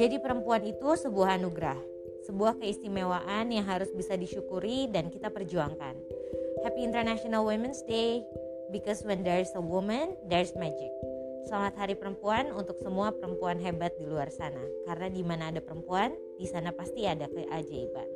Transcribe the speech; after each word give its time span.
Menjadi 0.00 0.16
perempuan 0.16 0.64
itu 0.64 0.96
sebuah 0.96 1.36
anugerah, 1.36 1.76
sebuah 2.24 2.56
keistimewaan 2.56 3.52
yang 3.52 3.68
harus 3.68 3.92
bisa 3.92 4.16
disyukuri 4.16 4.88
dan 4.88 5.12
kita 5.12 5.28
perjuangkan. 5.28 5.92
Happy 6.64 6.88
International 6.88 7.44
Women's 7.44 7.84
Day 7.84 8.24
because 8.72 9.04
when 9.04 9.20
there's 9.20 9.52
a 9.52 9.60
woman, 9.60 10.16
there's 10.24 10.56
magic. 10.56 10.88
Selamat 11.52 11.76
Hari 11.84 12.00
Perempuan 12.00 12.48
untuk 12.48 12.80
semua 12.80 13.12
perempuan 13.12 13.60
hebat 13.60 13.92
di 14.00 14.08
luar 14.08 14.32
sana. 14.32 14.64
Karena 14.88 15.12
di 15.12 15.20
mana 15.20 15.52
ada 15.52 15.60
perempuan, 15.60 16.16
di 16.40 16.48
sana 16.48 16.72
pasti 16.72 17.04
ada 17.04 17.28
keajaiban. 17.28 18.08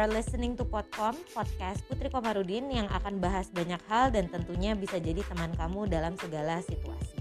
Are 0.00 0.16
listening 0.16 0.56
to 0.56 0.64
Podcom, 0.64 1.12
podcast 1.36 1.84
Putri 1.84 2.08
Komarudin 2.08 2.72
yang 2.72 2.88
akan 2.88 3.20
bahas 3.20 3.52
banyak 3.52 3.76
hal 3.84 4.08
dan 4.08 4.32
tentunya 4.32 4.72
bisa 4.72 4.96
jadi 4.96 5.20
teman 5.20 5.52
kamu 5.52 5.92
dalam 5.92 6.16
segala 6.16 6.56
situasi. 6.64 7.20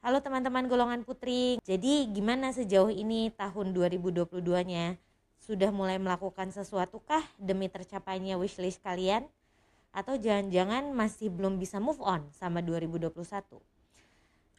Halo 0.00 0.24
teman-teman 0.24 0.64
golongan 0.72 1.04
putri. 1.04 1.60
Jadi 1.68 2.08
gimana 2.16 2.48
sejauh 2.56 2.88
ini 2.88 3.28
tahun 3.36 3.76
2022-nya? 3.76 4.96
Sudah 5.44 5.68
mulai 5.68 6.00
melakukan 6.00 6.48
sesuatu 6.48 7.04
kah 7.04 7.28
demi 7.36 7.68
tercapainya 7.68 8.40
wishlist 8.40 8.80
kalian? 8.80 9.28
Atau 9.92 10.16
jangan-jangan 10.16 10.96
masih 10.96 11.28
belum 11.28 11.60
bisa 11.60 11.76
move 11.76 12.00
on 12.00 12.24
sama 12.32 12.64
2021? 12.64 13.73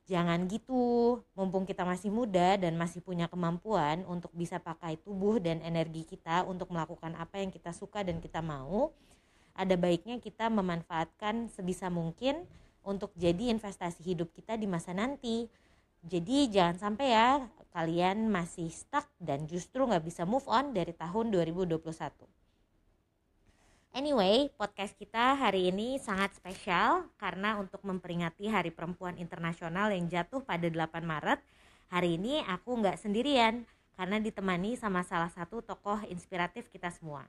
Jangan 0.05 0.45
gitu, 0.45 1.17
mumpung 1.33 1.65
kita 1.65 1.81
masih 1.81 2.13
muda 2.13 2.61
dan 2.61 2.77
masih 2.77 3.01
punya 3.01 3.25
kemampuan 3.25 4.05
untuk 4.05 4.29
bisa 4.37 4.61
pakai 4.61 5.01
tubuh 5.01 5.41
dan 5.41 5.65
energi 5.65 6.05
kita 6.05 6.45
untuk 6.45 6.69
melakukan 6.69 7.17
apa 7.17 7.41
yang 7.41 7.49
kita 7.49 7.73
suka 7.73 8.05
dan 8.05 8.21
kita 8.21 8.37
mau, 8.37 8.93
ada 9.57 9.73
baiknya 9.73 10.21
kita 10.21 10.45
memanfaatkan 10.53 11.49
sebisa 11.49 11.89
mungkin 11.89 12.45
untuk 12.85 13.09
jadi 13.17 13.49
investasi 13.49 14.05
hidup 14.05 14.29
kita 14.29 14.53
di 14.53 14.69
masa 14.69 14.93
nanti. 14.93 15.49
Jadi 16.05 16.53
jangan 16.53 16.77
sampai 16.77 17.07
ya 17.09 17.29
kalian 17.73 18.29
masih 18.29 18.69
stuck 18.69 19.09
dan 19.17 19.49
justru 19.49 19.89
nggak 19.89 20.05
bisa 20.05 20.21
move 20.21 20.45
on 20.45 20.69
dari 20.69 20.93
tahun 20.93 21.33
2021. 21.33 22.34
Anyway, 23.95 24.51
podcast 24.59 24.91
kita 24.99 25.39
hari 25.39 25.71
ini 25.71 25.95
sangat 26.03 26.35
spesial 26.35 27.07
karena 27.15 27.55
untuk 27.55 27.79
memperingati 27.79 28.51
Hari 28.51 28.75
Perempuan 28.75 29.15
Internasional 29.15 29.87
yang 29.87 30.11
jatuh 30.11 30.43
pada 30.43 30.67
8 30.67 30.99
Maret, 30.99 31.39
hari 31.87 32.19
ini 32.19 32.43
aku 32.43 32.75
nggak 32.75 32.99
sendirian 32.99 33.63
karena 33.95 34.19
ditemani 34.19 34.75
sama 34.75 34.99
salah 35.07 35.31
satu 35.31 35.63
tokoh 35.63 36.03
inspiratif 36.11 36.67
kita 36.67 36.91
semua. 36.91 37.23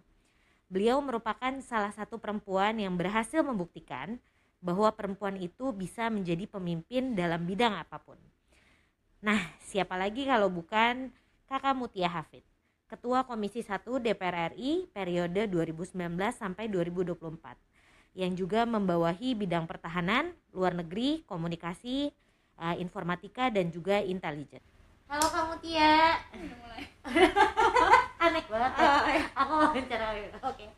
Beliau 0.66 0.98
merupakan 0.98 1.54
salah 1.62 1.94
satu 1.94 2.18
perempuan 2.18 2.74
yang 2.82 2.98
berhasil 2.98 3.46
membuktikan 3.46 4.18
bahwa 4.58 4.90
perempuan 4.90 5.38
itu 5.38 5.70
bisa 5.70 6.10
menjadi 6.10 6.50
pemimpin 6.50 7.14
dalam 7.14 7.46
bidang 7.46 7.78
apa 7.78 8.02
pun. 8.02 8.18
Nah, 9.22 9.38
siapa 9.62 9.94
lagi 9.94 10.26
kalau 10.26 10.50
bukan 10.50 11.14
Kakak 11.46 11.78
Mutia 11.78 12.10
Hafid. 12.10 12.55
Ketua 12.86 13.26
Komisi 13.26 13.66
1 13.66 13.82
DPR 13.82 14.54
RI 14.54 14.86
periode 14.94 15.50
2019 15.50 16.06
sampai 16.30 16.70
2024 16.70 17.18
yang 18.14 18.30
juga 18.38 18.62
membawahi 18.62 19.34
bidang 19.34 19.66
pertahanan, 19.66 20.30
luar 20.54 20.70
negeri, 20.70 21.26
komunikasi, 21.26 22.14
uh, 22.54 22.78
informatika 22.78 23.50
dan 23.50 23.74
juga 23.74 23.98
intelijen. 23.98 24.62
Halo 25.10 25.26
Kak 25.26 25.44
Mutia. 25.50 26.14
Aneh 28.22 28.46
banget. 28.46 28.72
Ya? 28.78 29.22
Aku 29.34 29.52
mau 29.58 29.74
bicara. 29.74 30.06
Oke. 30.14 30.30
Okay. 30.46 30.68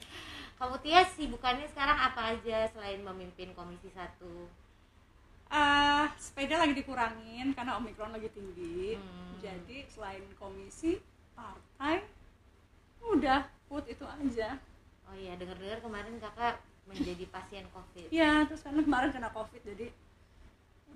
Kak 0.57 0.69
Mutia 0.73 1.05
sibukannya 1.13 1.69
sekarang 1.69 2.09
apa 2.09 2.33
aja 2.33 2.73
selain 2.73 3.05
memimpin 3.05 3.53
Komisi 3.53 3.93
1? 3.93 4.17
Uh, 5.53 6.09
sepeda 6.17 6.57
lagi 6.57 6.73
dikurangin 6.73 7.53
karena 7.53 7.77
omikron 7.77 8.17
lagi 8.17 8.33
tinggi. 8.33 8.97
Hmm. 8.97 9.37
Jadi 9.45 9.85
selain 9.93 10.25
komisi 10.41 10.97
partai 11.39 12.03
udah 13.07 13.47
put 13.71 13.87
itu 13.87 14.03
aja. 14.03 14.59
Oh 15.07 15.15
iya 15.15 15.39
dengar-dengar 15.39 15.79
kemarin 15.79 16.19
kakak 16.19 16.59
menjadi 16.91 17.25
pasien 17.31 17.65
covid. 17.71 18.11
Iya 18.11 18.45
terus 18.51 18.67
karena 18.67 18.83
kemarin 18.83 19.15
kena 19.15 19.31
covid 19.31 19.63
jadi 19.63 19.87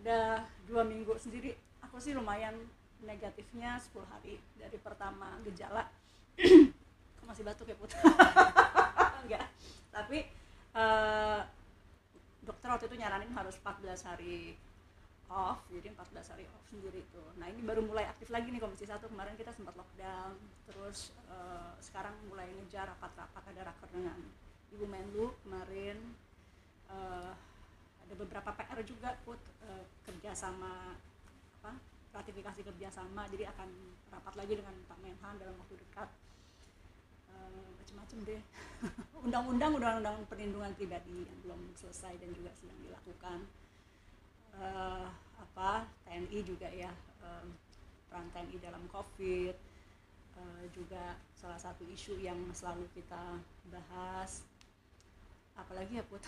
udah 0.03 0.43
dua 0.67 0.83
minggu 0.83 1.15
sendiri 1.15 1.55
aku 1.79 2.03
sih 2.03 2.11
lumayan 2.11 2.59
negatifnya 3.03 3.79
10 3.79 4.03
hari 4.09 4.39
dari 4.59 4.79
pertama 4.79 5.39
gejala. 5.47 5.87
Aku 7.19 7.25
masih 7.27 7.43
batuk 7.45 7.69
ya 7.71 7.77
put? 7.77 7.91
Enggak. 9.27 9.47
Tapi 9.91 10.27
uh, 10.75 11.43
dokter 12.43 12.69
waktu 12.71 12.87
itu 12.91 12.97
nyaranin 12.99 13.31
harus 13.35 13.59
14 13.61 14.09
hari 14.09 14.57
off 15.33 15.65
jadi 15.73 15.89
14 15.97 16.33
hari 16.37 16.45
off 16.53 16.65
sendiri 16.69 17.01
itu. 17.01 17.23
Nah 17.41 17.49
ini 17.49 17.65
baru 17.65 17.81
mulai 17.81 18.05
aktif 18.05 18.29
lagi 18.29 18.53
nih 18.53 18.61
komisi 18.61 18.85
satu. 18.85 19.09
Kemarin 19.09 19.35
kita 19.35 19.51
sempat 19.51 19.73
lockdown 19.75 20.37
terus 20.69 21.17
uh, 21.33 21.73
sekarang 21.81 22.13
mulai 22.29 22.47
ngejar 22.61 22.93
rapat-rapat 22.93 23.43
ada 23.57 23.73
rapat 23.73 23.89
dengan 23.91 24.19
ibu 24.77 24.85
Menlu 24.85 25.33
kemarin. 25.43 25.97
Uh, 26.93 27.33
ada 28.05 28.15
beberapa 28.21 28.53
PR 28.53 28.81
juga 28.85 29.17
put 29.25 29.41
uh, 29.65 29.85
kerjasama 30.05 31.01
apa 31.63 31.73
ratifikasi 32.13 32.61
kerjasama 32.61 33.25
jadi 33.33 33.49
akan 33.57 33.69
rapat 34.13 34.35
lagi 34.37 34.53
dengan 34.61 34.77
Pak 34.85 34.99
Menhan 35.01 35.35
dalam 35.41 35.57
waktu 35.57 35.81
dekat. 35.81 36.09
Macam-macam 37.81 38.19
deh. 38.29 38.43
Undang-undang 39.25 39.73
undang-undang 39.81 40.17
perlindungan 40.29 40.73
pribadi 40.77 41.25
yang 41.25 41.39
belum 41.41 41.61
selesai 41.73 42.21
dan 42.21 42.31
juga 42.37 42.53
sedang 42.53 42.77
dilakukan 42.85 43.49
uh, 44.59 45.07
apa 45.39 45.87
TNI 46.05 46.39
juga 46.45 46.69
ya 46.69 46.91
um, 47.25 47.47
peran 48.09 48.29
TNI 48.33 48.57
dalam 48.61 48.85
COVID 48.93 49.55
uh, 50.37 50.65
juga 50.75 51.17
salah 51.33 51.59
satu 51.59 51.83
isu 51.89 52.21
yang 52.21 52.39
selalu 52.53 52.87
kita 52.93 53.41
bahas. 53.73 54.45
Apalagi 55.57 56.01
ya 56.01 56.05
put? 56.09 56.23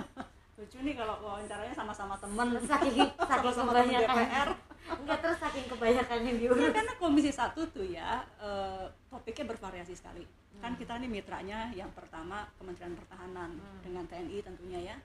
Lucu 0.60 0.78
nih 0.84 0.94
kalau 0.94 1.16
wawancaranya 1.24 1.74
sama-sama 1.74 2.14
temen. 2.20 2.60
Saking 2.64 3.08
saking 3.30 3.54
kebanyakan. 3.56 4.16
DPR 4.16 4.50
enggak 4.82 5.18
terus 5.22 5.38
saking 5.38 5.66
kebanyakan 5.70 6.18
yang 6.26 6.36
diurus 6.42 6.62
ya, 6.68 6.70
karena 6.74 6.92
komisi 6.98 7.30
satu 7.30 7.64
tuh 7.70 7.86
ya 7.86 8.26
uh, 8.42 8.90
topiknya 9.08 9.54
bervariasi 9.54 9.94
sekali. 9.94 10.26
Hmm. 10.26 10.60
kan 10.60 10.72
kita 10.76 11.00
nih 11.00 11.08
mitranya 11.08 11.72
yang 11.72 11.88
pertama 11.96 12.44
Kementerian 12.60 12.92
Pertahanan 12.92 13.56
hmm. 13.56 13.80
dengan 13.80 14.04
TNI 14.04 14.38
tentunya 14.44 14.80
ya 14.92 14.96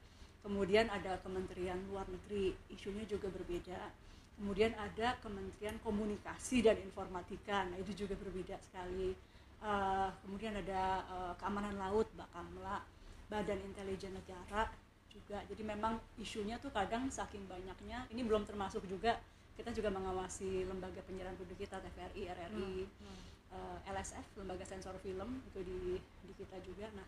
kemudian 0.47 0.87
ada 0.87 1.19
Kementerian 1.19 1.75
Luar 1.91 2.07
Negeri 2.07 2.55
isunya 2.71 3.03
juga 3.03 3.27
berbeda 3.27 3.91
kemudian 4.39 4.71
ada 4.79 5.19
Kementerian 5.19 5.75
Komunikasi 5.83 6.63
dan 6.63 6.79
Informatika 6.79 7.67
nah 7.67 7.75
itu 7.75 8.07
juga 8.07 8.15
berbeda 8.15 8.55
sekali 8.63 9.11
uh, 9.59 10.07
kemudian 10.23 10.55
ada 10.55 11.03
uh, 11.11 11.33
Keamanan 11.35 11.75
Laut 11.75 12.07
Bakamla 12.15 12.79
Badan 13.27 13.59
Intelijen 13.59 14.15
Negara 14.15 14.71
juga 15.11 15.43
jadi 15.51 15.63
memang 15.67 15.99
isunya 16.15 16.55
tuh 16.63 16.71
kadang 16.71 17.11
saking 17.11 17.43
banyaknya 17.51 18.07
ini 18.15 18.23
belum 18.23 18.47
termasuk 18.47 18.87
juga 18.87 19.19
kita 19.59 19.75
juga 19.75 19.91
mengawasi 19.91 20.63
lembaga 20.63 21.03
penyiaran 21.03 21.35
publik 21.35 21.67
kita 21.67 21.81
TVRI 21.83 22.23
RRI 22.31 22.71
hmm. 22.87 23.03
Hmm. 23.03 23.19
Uh, 23.51 23.77
eh, 23.83 23.91
LSF 23.91 24.39
lembaga 24.39 24.63
sensor 24.63 24.95
film 25.03 25.43
itu 25.51 25.59
di 25.65 25.79
di 25.99 26.33
kita 26.39 26.55
juga 26.63 26.87
nah 26.95 27.03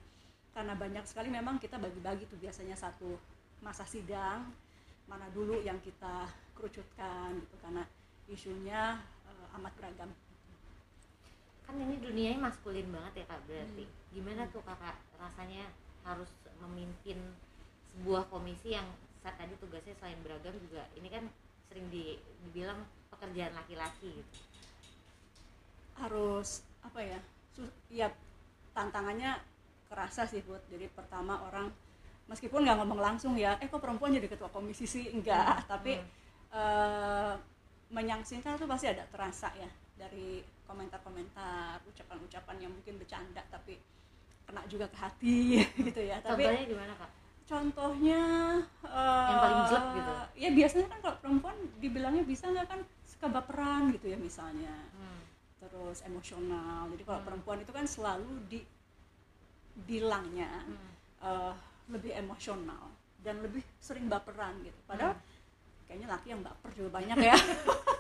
karena 0.53 0.73
banyak 0.75 1.05
sekali 1.05 1.29
memang 1.29 1.61
kita 1.61 1.77
bagi-bagi 1.77 2.25
tuh 2.25 2.39
biasanya 2.41 2.75
satu 2.75 3.15
masa 3.59 3.83
sidang 3.83 4.49
mana 5.09 5.25
dulu 5.33 5.57
yang 5.65 5.81
kita 5.81 6.29
kerucutkan 6.53 7.33
gitu 7.41 7.55
karena 7.65 7.83
isunya 8.29 9.01
uh, 9.25 9.57
amat 9.57 9.73
beragam. 9.81 10.11
Kan 11.65 11.75
ini 11.81 11.97
dunianya 11.97 12.37
maskulin 12.37 12.89
banget 12.93 13.25
ya 13.25 13.25
kak 13.29 13.41
berarti. 13.49 13.83
Hmm. 13.85 13.97
gimana 14.09 14.41
tuh 14.49 14.61
kakak 14.65 14.97
rasanya 15.21 15.69
harus 16.01 16.29
memimpin 16.65 17.17
sebuah 17.93 18.25
komisi 18.29 18.73
yang 18.73 18.85
saat 19.21 19.37
tadi 19.37 19.53
tugasnya 19.61 19.93
selain 20.01 20.17
beragam 20.25 20.55
juga 20.57 20.85
ini 20.97 21.09
kan 21.13 21.29
sering 21.69 21.85
di, 21.93 22.17
dibilang 22.45 22.81
pekerjaan 23.13 23.53
laki-laki 23.53 24.21
gitu. 24.21 24.33
Harus 25.97 26.65
apa 26.81 26.99
ya 27.01 27.19
ya 27.91 28.07
tantangannya 28.73 29.37
kerasa 29.89 30.29
sih 30.29 30.45
buat 30.45 30.61
jadi 30.69 30.85
pertama 30.93 31.41
orang 31.49 31.73
meskipun 32.29 32.61
nggak 32.61 32.77
ngomong 32.77 33.01
langsung 33.01 33.33
ya 33.33 33.57
eh 33.57 33.65
kok 33.65 33.81
perempuan 33.81 34.13
jadi 34.13 34.29
ketua 34.29 34.53
komisi 34.53 34.85
sih 34.85 35.09
enggak 35.09 35.65
hmm. 35.65 35.67
tapi 35.67 35.97
hmm. 35.97 36.17
Uh, 36.49 37.37
menyaksikan 37.93 38.57
itu 38.57 38.65
pasti 38.65 38.89
ada 38.89 39.05
terasa 39.05 39.53
ya 39.53 39.69
dari 39.93 40.41
komentar-komentar 40.65 41.77
ucapan-ucapan 41.85 42.57
yang 42.57 42.73
mungkin 42.73 42.97
bercanda 42.97 43.45
tapi 43.53 43.77
kena 44.49 44.65
juga 44.65 44.89
ke 44.89 44.97
hati 44.97 45.61
hmm. 45.61 45.85
gitu 45.85 46.01
ya 46.09 46.17
tapi 46.25 46.49
contohnya 46.49 46.65
gimana 46.65 46.93
kak 46.97 47.11
contohnya 47.45 48.21
uh, 48.81 49.29
yang 49.29 49.41
paling 49.45 49.61
jelek 49.69 49.85
gitu 49.93 50.13
ya 50.41 50.49
biasanya 50.57 50.85
kan 50.89 50.99
kalau 51.05 51.15
perempuan 51.21 51.57
dibilangnya 51.77 52.23
bisa 52.25 52.49
nggak 52.49 52.65
kan 52.65 52.81
kebaperan 53.21 53.93
gitu 53.93 54.09
ya 54.09 54.17
misalnya 54.17 54.73
hmm. 54.73 55.21
terus 55.61 56.01
emosional 56.01 56.89
jadi 56.97 57.03
kalau 57.05 57.21
Hmm. 57.21 57.27
perempuan 57.29 57.61
itu 57.61 57.69
kan 57.69 57.85
selalu 57.85 58.41
dibilangnya 59.79 60.51
Hmm. 60.67 60.89
eh, 61.23 61.53
lebih 61.89 62.11
emosional 62.15 62.91
dan 63.23 63.39
lebih 63.39 63.63
sering 63.79 64.07
baperan 64.07 64.59
gitu. 64.61 64.75
Padahal 64.85 65.15
Hmm. 65.15 65.25
kayaknya 65.87 66.07
laki 66.11 66.27
yang 66.29 66.41
baper 66.43 66.69
juga 66.75 66.89
banyak 66.99 67.17
ya. 67.19 67.35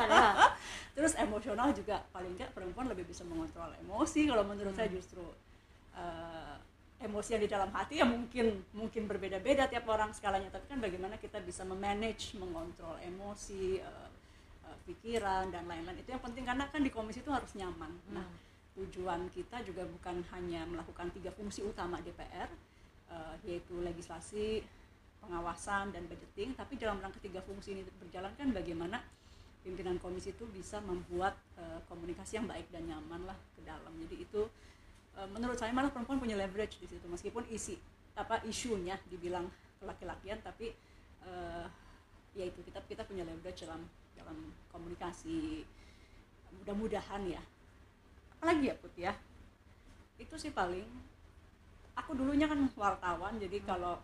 Padahal 0.00 0.54
terus 0.96 1.12
emosional 1.16 1.72
juga 1.72 2.00
paling 2.10 2.36
nggak 2.36 2.54
perempuan 2.54 2.88
lebih 2.88 3.04
bisa 3.04 3.20
mengontrol 3.24 3.68
emosi 3.82 4.24
kalau 4.28 4.44
menurut 4.46 4.72
saya 4.72 4.88
justru 4.88 5.22
eh, 5.96 6.56
emosi 7.04 7.36
yang 7.36 7.42
di 7.44 7.50
dalam 7.50 7.68
hati 7.72 8.00
ya 8.00 8.06
mungkin 8.08 8.64
mungkin 8.72 9.04
berbeda-beda 9.04 9.68
tiap 9.68 9.84
orang 9.88 10.12
skalanya. 10.12 10.48
Tapi 10.48 10.64
kan 10.68 10.78
bagaimana 10.80 11.16
kita 11.16 11.40
bisa 11.40 11.64
memanage 11.64 12.32
mengontrol 12.36 12.96
emosi 13.04 13.80
eh, 13.80 14.08
eh, 14.66 14.76
pikiran 14.88 15.52
dan 15.52 15.68
lain-lain. 15.68 16.00
Itu 16.00 16.16
yang 16.16 16.24
penting 16.24 16.44
karena 16.44 16.64
kan 16.68 16.80
di 16.80 16.88
komisi 16.88 17.20
itu 17.20 17.32
harus 17.32 17.52
nyaman. 17.54 17.92
Nah 18.12 18.24
Hmm. 18.24 18.44
Tujuan 18.76 19.32
kita 19.32 19.64
juga 19.64 19.88
bukan 19.88 20.20
hanya 20.36 20.68
melakukan 20.68 21.08
tiga 21.16 21.32
fungsi 21.32 21.64
utama 21.64 21.96
DPR 22.04 22.48
eh, 23.08 23.34
yaitu 23.48 23.80
legislasi 23.80 24.60
pengawasan 25.24 25.90
dan 25.90 26.04
budgeting 26.06 26.52
tapi 26.54 26.76
dalam 26.76 27.00
rangka 27.00 27.18
tiga 27.18 27.40
fungsi 27.42 27.74
ini 27.74 27.82
berjalan 27.98 28.30
kan 28.36 28.52
bagaimana 28.52 29.00
pimpinan 29.66 29.98
komisi 29.98 30.30
itu 30.30 30.46
bisa 30.54 30.78
membuat 30.86 31.34
eh, 31.58 31.82
komunikasi 31.90 32.38
yang 32.38 32.46
baik 32.46 32.70
dan 32.70 32.86
nyaman 32.86 33.26
lah 33.26 33.34
ke 33.58 33.66
dalam. 33.66 33.90
Jadi 34.06 34.22
itu 34.22 34.46
eh, 35.18 35.28
menurut 35.34 35.58
saya 35.58 35.74
malah 35.74 35.90
perempuan 35.90 36.22
punya 36.22 36.38
leverage 36.38 36.78
di 36.78 36.86
situ. 36.86 37.02
Meskipun 37.10 37.50
isi 37.50 37.74
apa 38.14 38.40
isunya 38.46 38.94
dibilang 39.10 39.50
laki-lakian 39.82 40.38
tapi 40.46 40.70
eh, 41.26 41.66
ya 42.38 42.44
itu 42.46 42.62
kita 42.62 42.78
kita 42.86 43.02
punya 43.02 43.26
leverage 43.26 43.66
dalam 43.66 43.82
dalam 44.14 44.38
komunikasi. 44.70 45.66
Mudah-mudahan 46.62 47.26
ya 47.26 47.42
apalagi 48.36 48.70
ya 48.70 48.74
put 48.76 48.94
ya? 48.96 49.12
Itu 50.20 50.36
sih 50.36 50.52
paling 50.52 50.86
aku 51.96 52.12
dulunya 52.12 52.46
kan 52.46 52.60
wartawan 52.76 53.40
jadi 53.40 53.58
kalau 53.64 53.96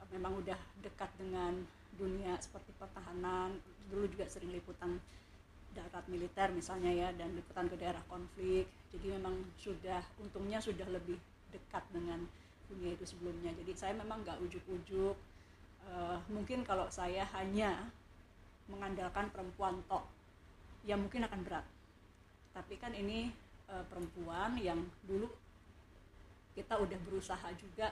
eh, 0.00 0.06
memang 0.16 0.40
udah 0.40 0.56
dekat 0.80 1.10
dengan 1.20 1.64
dunia 1.94 2.34
seperti 2.40 2.74
pertahanan 2.80 3.54
dulu 3.92 4.10
juga 4.10 4.26
sering 4.26 4.50
liputan 4.50 4.98
darat 5.76 6.06
militer 6.10 6.50
misalnya 6.50 6.90
ya 6.90 7.08
dan 7.14 7.34
liputan 7.36 7.70
ke 7.70 7.76
daerah 7.78 8.00
konflik 8.10 8.66
jadi 8.90 9.18
memang 9.18 9.34
sudah 9.58 10.02
untungnya 10.18 10.58
sudah 10.58 10.86
lebih 10.90 11.18
dekat 11.54 11.82
dengan 11.94 12.24
dunia 12.66 12.96
itu 12.96 13.04
sebelumnya. 13.04 13.52
Jadi 13.54 13.72
saya 13.76 13.92
memang 13.92 14.24
nggak 14.24 14.40
ujuk-ujuk 14.40 15.14
Eh, 15.84 16.18
mungkin 16.32 16.64
kalau 16.64 16.88
saya 16.88 17.28
hanya 17.36 17.76
mengandalkan 18.72 19.28
perempuan 19.28 19.76
tok 19.84 20.08
ya 20.88 20.96
mungkin 20.96 21.28
akan 21.28 21.44
berat 21.44 21.64
tapi 22.54 22.78
kan 22.78 22.94
ini 22.94 23.34
eh, 23.66 23.84
perempuan 23.90 24.54
yang 24.56 24.78
dulu 25.02 25.26
kita 26.54 26.78
udah 26.78 26.98
berusaha 27.02 27.48
juga 27.58 27.90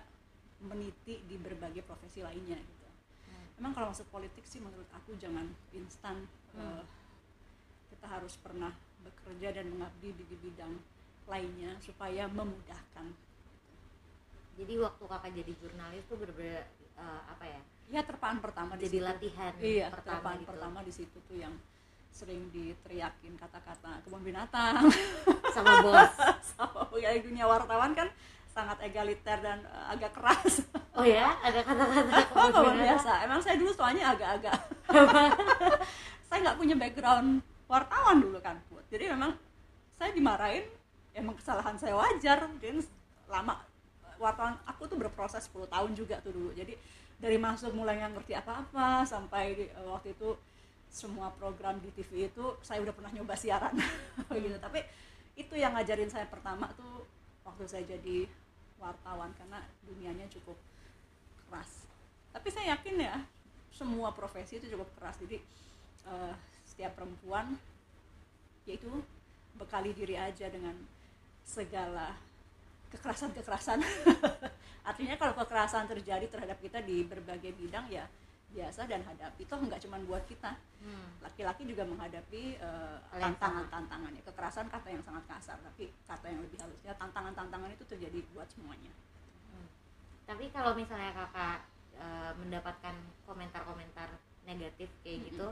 meniti 0.63 1.19
di 1.27 1.35
berbagai 1.37 1.83
profesi 1.83 2.23
lainnya 2.23 2.55
gitu. 2.55 2.87
Memang 3.59 3.75
kalau 3.75 3.91
masuk 3.91 4.07
politik 4.09 4.47
sih 4.47 4.63
menurut 4.63 4.87
aku 4.95 5.19
jangan 5.19 5.45
instan 5.73 6.25
Hmm. 6.53 6.79
eh, 6.79 6.85
kita 7.89 8.05
harus 8.07 8.37
pernah 8.39 8.71
bekerja 9.01 9.57
dan 9.57 9.73
mengabdi 9.73 10.13
di, 10.13 10.25
di 10.27 10.37
bidang 10.39 10.77
lainnya 11.25 11.75
supaya 11.81 12.29
memudahkan. 12.29 13.09
jadi 14.53 14.85
waktu 14.85 15.05
kakak 15.09 15.33
jadi 15.33 15.53
jurnalis 15.57 16.05
tuh 16.05 16.21
bener-bener 16.21 16.61
eh, 16.95 17.23
apa 17.25 17.45
ya 17.49 17.61
Ya 17.89 18.01
terpaan 18.05 18.37
pertama 18.41 18.77
di 18.77 18.85
jadi 18.85 19.01
situ. 19.01 19.09
latihan 19.09 19.53
Iya, 19.57 19.87
pertama 19.89 20.13
terpaan 20.21 20.37
gitu 20.39 20.49
pertama 20.53 20.79
di 20.85 20.93
situ 20.93 21.19
tuh 21.25 21.37
yang 21.37 21.55
sering 22.13 22.53
diteriakin 22.53 23.35
kata-kata 23.41 24.05
kebun 24.05 24.21
binatang 24.21 24.85
sama 25.57 25.81
bos 25.81 26.13
sama 26.53 26.87
ya 27.01 27.17
dunia 27.19 27.49
wartawan 27.49 27.97
kan 27.97 28.13
sangat 28.53 28.85
egaliter 28.85 29.41
dan 29.41 29.65
eh, 29.65 29.93
agak 29.97 30.13
keras 30.13 30.61
oh 31.01 31.09
ya 31.09 31.33
ada 31.41 31.65
kata-kata 31.65 32.17
Oh, 32.37 32.49
kebun 32.53 32.77
biasa. 32.81 33.25
Emang 33.25 33.41
saya 33.41 33.57
dulu 33.57 33.73
soalnya 33.73 34.13
agak-agak. 34.13 34.59
saya 36.29 36.39
nggak 36.43 36.59
punya 36.59 36.75
background 36.75 37.39
wartawan 37.71 38.19
dulu 38.19 38.39
kan, 38.43 38.59
Put. 38.67 38.83
Jadi 38.91 39.09
memang 39.09 39.37
saya 39.95 40.11
dimarahin, 40.11 40.67
emang 41.15 41.39
kesalahan 41.39 41.79
saya 41.79 41.95
wajar. 41.95 42.51
Dan 42.59 42.83
lama 43.31 43.63
wartawan 44.19 44.59
aku 44.67 44.91
tuh 44.91 44.99
berproses 44.99 45.47
10 45.49 45.71
tahun 45.71 45.91
juga 45.95 46.19
tuh 46.19 46.35
dulu. 46.35 46.51
Jadi 46.51 46.75
dari 47.23 47.39
masuk 47.39 47.73
mulai 47.79 48.03
nggak 48.03 48.19
ngerti 48.19 48.33
apa-apa 48.35 49.07
sampai 49.07 49.71
eh, 49.71 49.87
waktu 49.87 50.19
itu 50.19 50.35
semua 50.93 51.33
program 51.41 51.81
di 51.81 51.89
TV 51.97 52.29
itu 52.29 52.45
saya 52.61 52.85
udah 52.85 52.93
pernah 52.93 53.09
nyoba 53.17 53.33
siaran. 53.33 53.73
Gitu. 54.29 54.61
Tapi 54.61 54.85
itu 55.41 55.57
yang 55.57 55.73
ngajarin 55.73 56.13
saya 56.13 56.29
pertama 56.29 56.69
tuh 56.77 57.09
waktu 57.49 57.65
saya 57.65 57.85
jadi 57.89 58.29
wartawan 58.77 59.33
karena 59.41 59.65
dunianya 59.89 60.29
cukup 60.29 60.61
keras. 61.49 61.89
Tapi 62.37 62.49
saya 62.53 62.77
yakin 62.77 63.01
ya 63.01 63.17
semua 63.73 64.13
profesi 64.13 64.61
itu 64.61 64.69
cukup 64.69 64.93
keras. 65.01 65.17
Jadi 65.25 65.41
eh, 66.05 66.35
setiap 66.69 66.93
perempuan 67.01 67.57
yaitu 68.69 68.93
bekali 69.57 69.97
diri 69.97 70.21
aja 70.21 70.47
dengan 70.53 70.77
segala 71.43 72.13
kekerasan-kekerasan. 72.93 73.81
Artinya 74.93 75.17
kalau 75.17 75.33
kekerasan 75.41 75.89
terjadi 75.89 76.29
terhadap 76.29 76.61
kita 76.61 76.85
di 76.85 77.01
berbagai 77.09 77.57
bidang 77.57 77.89
ya 77.89 78.05
biasa 78.53 78.85
dan 78.85 79.01
hadapi 79.03 79.43
toh 79.45 79.59
nggak 79.59 79.81
cuma 79.83 79.97
buat 80.05 80.25
kita 80.29 80.53
Hmm. 80.83 81.15
laki-laki 81.23 81.63
juga 81.63 81.87
menghadapi 81.87 82.59
eh, 82.59 82.97
Hal 83.15 83.19
yang 83.23 83.39
sama. 83.39 83.63
tantangan-tantangan 83.63 84.19
ya 84.19 84.23
kekerasan 84.27 84.67
kata 84.67 84.89
yang 84.91 85.03
sangat 85.07 85.25
kasar 85.31 85.55
tapi 85.63 85.95
kata 86.03 86.27
yang 86.27 86.43
lebih 86.43 86.59
halus 86.59 86.83
ya 86.83 86.91
tantangan-tantangan 86.99 87.71
itu 87.71 87.85
terjadi 87.87 88.19
buat 88.35 88.51
semuanya 88.51 88.91
tapi 90.27 90.51
kalau 90.51 90.75
misalnya 90.75 91.15
kakak 91.15 91.59
eh, 91.97 92.33
mendapatkan 92.35 92.95
komentar-komentar 93.25 94.11
negatif 94.43 94.91
kayak 95.03 95.23
Mm-mm. 95.23 95.29
gitu 95.31 95.49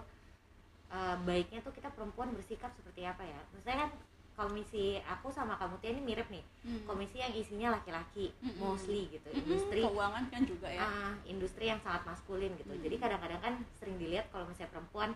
eh, 0.90 1.16
baiknya 1.22 1.62
tuh 1.62 1.70
kita 1.70 1.94
perempuan 1.94 2.34
bersikap 2.34 2.74
seperti 2.74 3.06
apa 3.06 3.22
ya 3.22 3.38
maksudnya 3.54 3.86
kan 3.86 3.90
komisi 4.40 4.96
aku 5.04 5.28
sama 5.28 5.60
kamu 5.60 5.76
tuh 5.76 5.88
ini 5.92 6.00
mirip 6.00 6.32
nih. 6.32 6.40
Komisi 6.88 7.20
yang 7.20 7.32
isinya 7.36 7.76
laki-laki 7.76 8.32
Mm-mm. 8.40 8.56
mostly 8.56 9.12
gitu 9.12 9.28
Mm-mm, 9.28 9.44
industri. 9.44 9.84
keuangan 9.84 10.24
kan 10.32 10.42
juga 10.48 10.68
ya. 10.72 10.80
Ah, 10.80 11.12
industri 11.28 11.68
yang 11.68 11.80
sangat 11.84 12.08
maskulin 12.08 12.56
gitu. 12.56 12.72
Mm. 12.72 12.80
jadi 12.80 12.96
kadang-kadang 12.96 13.40
kan 13.44 13.54
sering 13.76 14.00
dilihat 14.00 14.32
kalau 14.32 14.48
misalnya 14.48 14.72
perempuan 14.72 15.10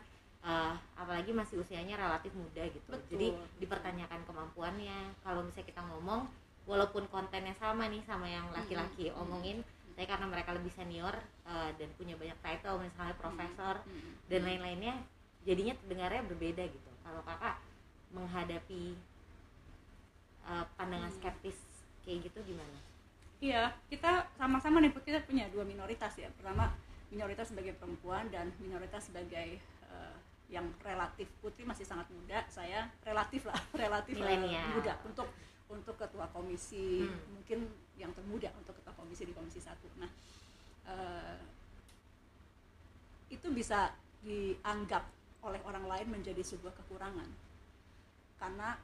eh, 0.45 0.73
apalagi 1.01 1.33
masih 1.33 1.57
usianya 1.59 1.97
relatif 1.97 2.37
muda 2.37 2.69
gitu. 2.69 2.85
Betul, 2.93 3.09
jadi 3.17 3.27
dipertanyakan 3.65 4.21
kemampuannya. 4.29 5.17
Kalau 5.25 5.41
misalnya 5.41 5.69
kita 5.73 5.81
ngomong 5.89 6.29
walaupun 6.69 7.09
kontennya 7.09 7.57
sama 7.57 7.89
nih 7.89 8.05
sama 8.05 8.29
yang 8.29 8.45
laki-laki 8.53 9.09
Mm-mm. 9.09 9.21
omongin 9.25 9.59
tapi 9.95 10.11
karena 10.11 10.27
mereka 10.27 10.51
lebih 10.53 10.75
senior 10.75 11.15
eh, 11.47 11.71
dan 11.81 11.89
punya 11.97 12.13
banyak 12.19 12.37
title 12.45 12.77
misalnya 12.77 13.17
profesor 13.17 13.81
Mm. 13.89 14.13
dan 14.29 14.41
lain-lainnya 14.45 14.95
jadinya 15.49 15.73
terdengarnya 15.81 16.23
berbeda 16.29 16.65
gitu. 16.67 16.91
Kalau 17.01 17.21
kakak 17.23 17.57
menghadapi 18.11 18.95
eh, 20.45 20.65
pandangan 20.75 21.09
Hmm. 21.09 21.19
skeptis 21.19 21.59
kayak 22.03 22.29
gitu 22.29 22.41
gimana 22.45 22.79
Iya, 23.41 23.77
kita 23.93 24.25
sama-sama 24.35 24.81
nih 24.81 24.89
kita 24.95 25.21
punya 25.29 25.45
dua 25.53 25.69
minoritas 25.69 26.17
ya. 26.17 26.33
Pertama 26.33 26.73
minoritas 27.13 27.53
sebagai 27.53 27.77
perempuan 27.77 28.25
dan 28.33 28.49
minoritas 28.57 29.05
sebagai 29.05 29.61
eh, 29.61 30.15
yang 30.49 30.65
relatif. 30.81 31.29
Putri 31.45 31.65
masih 31.65 31.85
sangat 31.85 32.09
muda, 32.09 32.41
saya 32.49 32.89
relatif 33.05 33.45
lah, 33.45 33.59
relatif 33.85 34.17
eh, 34.17 34.23
Milenial. 34.23 34.65
muda 34.73 34.97
untuk 35.05 35.29
untuk 35.69 35.93
ketua 35.99 36.25
komisi 36.33 37.05
Hmm. 37.05 37.37
mungkin 37.37 37.59
yang 38.01 38.13
termuda 38.17 38.49
untuk 38.57 38.81
ketua 38.81 38.97
komisi 38.97 39.29
di 39.29 39.35
komisi 39.37 39.61
satu. 39.61 39.93
Nah, 40.01 40.09
eh, 40.89 41.37
itu 43.29 43.49
bisa 43.51 43.93
dianggap 44.23 45.05
oleh 45.45 45.61
orang 45.69 45.85
lain 45.85 46.07
menjadi 46.09 46.41
sebuah 46.41 46.73
kekurangan 46.81 47.29
karena 48.41 48.81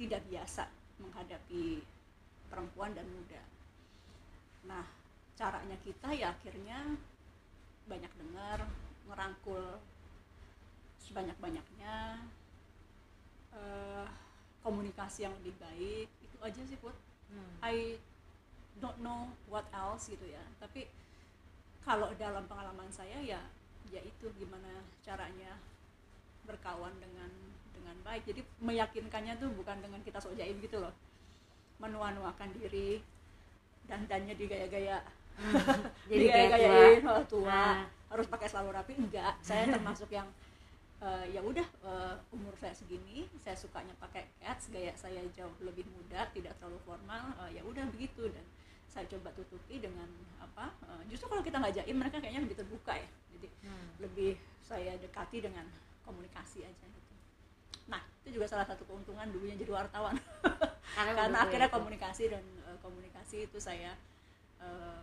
tidak 0.00 0.24
biasa 0.24 0.64
menghadapi 1.00 1.84
perempuan 2.52 2.92
dan 2.92 3.08
muda. 3.08 3.42
Nah, 4.68 4.84
caranya 5.38 5.76
kita 5.80 6.12
ya 6.12 6.36
akhirnya 6.36 6.98
banyak 7.88 8.12
dengar, 8.14 8.68
ngerangkul 9.08 9.80
sebanyak-banyaknya, 11.02 12.22
eh, 13.56 14.06
komunikasi 14.62 15.26
yang 15.26 15.34
lebih 15.42 15.54
baik, 15.58 16.08
itu 16.22 16.36
aja 16.38 16.60
sih 16.62 16.78
Put. 16.78 16.94
Hmm. 17.32 17.52
I 17.64 17.98
don't 18.78 19.00
know 19.02 19.32
what 19.50 19.66
else 19.74 20.08
gitu 20.08 20.24
ya. 20.28 20.44
Tapi 20.62 20.86
kalau 21.82 22.14
dalam 22.14 22.46
pengalaman 22.46 22.88
saya 22.94 23.18
ya 23.18 23.42
ya 23.90 24.00
itu 24.00 24.30
gimana 24.38 24.86
caranya 25.02 25.58
berkawan 26.46 26.94
dengan 27.02 27.28
dengan 27.82 27.98
baik. 28.00 28.22
Jadi 28.24 28.40
meyakinkannya 28.62 29.34
tuh 29.36 29.50
bukan 29.52 29.82
dengan 29.82 29.98
kita 30.00 30.22
sok 30.22 30.38
jaim 30.38 30.54
gitu 30.62 30.78
loh. 30.78 30.94
Menua-nuakan 31.76 32.54
diri 32.54 33.02
dandannya 33.82 34.38
digaya-gaya 34.38 35.02
jadi 36.12 36.24
kayak 36.30 36.48
tua 36.54 36.60
digaya-gayain 36.62 37.02
oh, 37.02 37.24
tua 37.26 37.50
Ah. 37.50 37.82
harus 38.12 38.26
pakai 38.30 38.46
selalu 38.46 38.70
rapi 38.70 38.92
enggak 38.94 39.34
saya 39.42 39.64
termasuk 39.74 40.06
yang 40.12 40.28
eh, 41.02 41.24
ya 41.34 41.42
udah 41.42 41.66
eh, 41.82 42.14
umur 42.30 42.54
saya 42.54 42.70
segini 42.70 43.26
saya 43.42 43.58
sukanya 43.58 43.90
pakai 43.98 44.22
cats 44.38 44.70
gaya 44.70 44.94
saya 44.94 45.18
jauh 45.34 45.50
lebih 45.58 45.82
muda 45.90 46.30
tidak 46.30 46.54
terlalu 46.60 46.78
formal 46.86 47.34
eh, 47.42 47.58
ya 47.58 47.62
udah 47.66 47.82
begitu 47.90 48.30
dan 48.30 48.44
saya 48.86 49.08
coba 49.10 49.32
tutupi 49.34 49.80
dengan 49.82 50.06
apa 50.38 50.70
eh, 50.86 51.02
justru 51.10 51.26
kalau 51.26 51.42
kita 51.42 51.58
nggak 51.58 51.74
jaim 51.82 51.96
mereka 51.98 52.22
kayaknya 52.22 52.46
lebih 52.46 52.56
terbuka 52.62 52.94
ya 52.94 53.08
jadi 53.34 53.48
Hmm. 53.66 53.88
lebih 53.98 54.38
saya 54.62 54.94
dekati 55.02 55.42
dengan 55.42 55.66
komunikasi 56.06 56.62
aja 56.62 56.86
gitu 56.86 57.12
nah 57.86 58.02
itu 58.22 58.38
juga 58.38 58.46
salah 58.46 58.66
satu 58.66 58.84
keuntungan 58.84 59.26
dulunya 59.30 59.56
jadi 59.56 59.72
wartawan 59.72 60.14
Karena, 60.96 61.12
karena 61.16 61.38
akhirnya 61.42 61.68
itu. 61.70 61.76
komunikasi 61.78 62.22
dan 62.28 62.44
eh, 62.68 62.78
komunikasi 62.78 63.36
itu 63.48 63.58
saya 63.58 63.96
eh, 64.58 65.00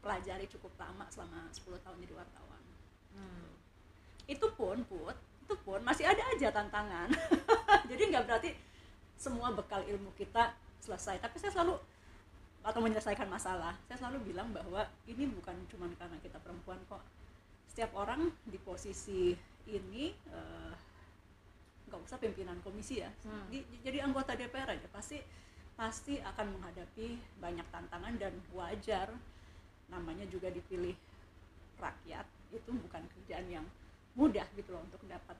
pelajari 0.00 0.44
cukup 0.48 0.72
lama 0.76 1.04
selama 1.08 1.48
10 1.50 1.80
tahun 1.80 1.98
jadi 2.00 2.14
wartawan 2.16 2.60
Hmm. 3.10 3.50
itu 4.30 4.46
pun 4.54 4.78
put 4.86 5.18
itu 5.42 5.54
pun 5.66 5.82
masih 5.82 6.06
ada 6.06 6.22
aja 6.30 6.54
tantangan 6.54 7.10
jadi 7.90 8.06
nggak 8.06 8.22
berarti 8.22 8.54
semua 9.18 9.50
bekal 9.50 9.82
ilmu 9.82 10.14
kita 10.14 10.54
selesai 10.78 11.18
tapi 11.18 11.42
saya 11.42 11.50
selalu 11.50 11.74
atau 12.62 12.78
menyelesaikan 12.78 13.26
masalah 13.26 13.74
saya 13.90 13.98
selalu 13.98 14.30
bilang 14.30 14.54
bahwa 14.54 14.86
ini 15.10 15.26
bukan 15.26 15.58
cuma 15.74 15.90
karena 15.98 16.14
kita 16.22 16.38
perempuan 16.38 16.78
kok 16.86 17.02
setiap 17.66 17.90
orang 17.98 18.30
di 18.46 18.62
posisi 18.62 19.34
ini 19.66 20.14
eh, 20.30 20.72
nggak 21.90 22.00
usah 22.06 22.16
pimpinan 22.22 22.56
komisi 22.62 23.02
ya. 23.02 23.10
Hmm. 23.26 23.50
Di- 23.50 23.66
jadi 23.82 24.06
anggota 24.06 24.38
DPR 24.38 24.78
aja 24.78 24.86
pasti 24.94 25.18
pasti 25.74 26.22
akan 26.22 26.54
menghadapi 26.54 27.18
banyak 27.42 27.66
tantangan 27.74 28.14
dan 28.14 28.32
wajar 28.54 29.10
namanya 29.90 30.22
juga 30.30 30.46
dipilih 30.52 30.94
rakyat 31.82 32.26
itu 32.54 32.70
bukan 32.70 33.02
kerjaan 33.18 33.46
yang 33.50 33.66
mudah 34.14 34.46
gitu 34.54 34.70
loh 34.70 34.86
untuk 34.86 35.02
dapat. 35.10 35.34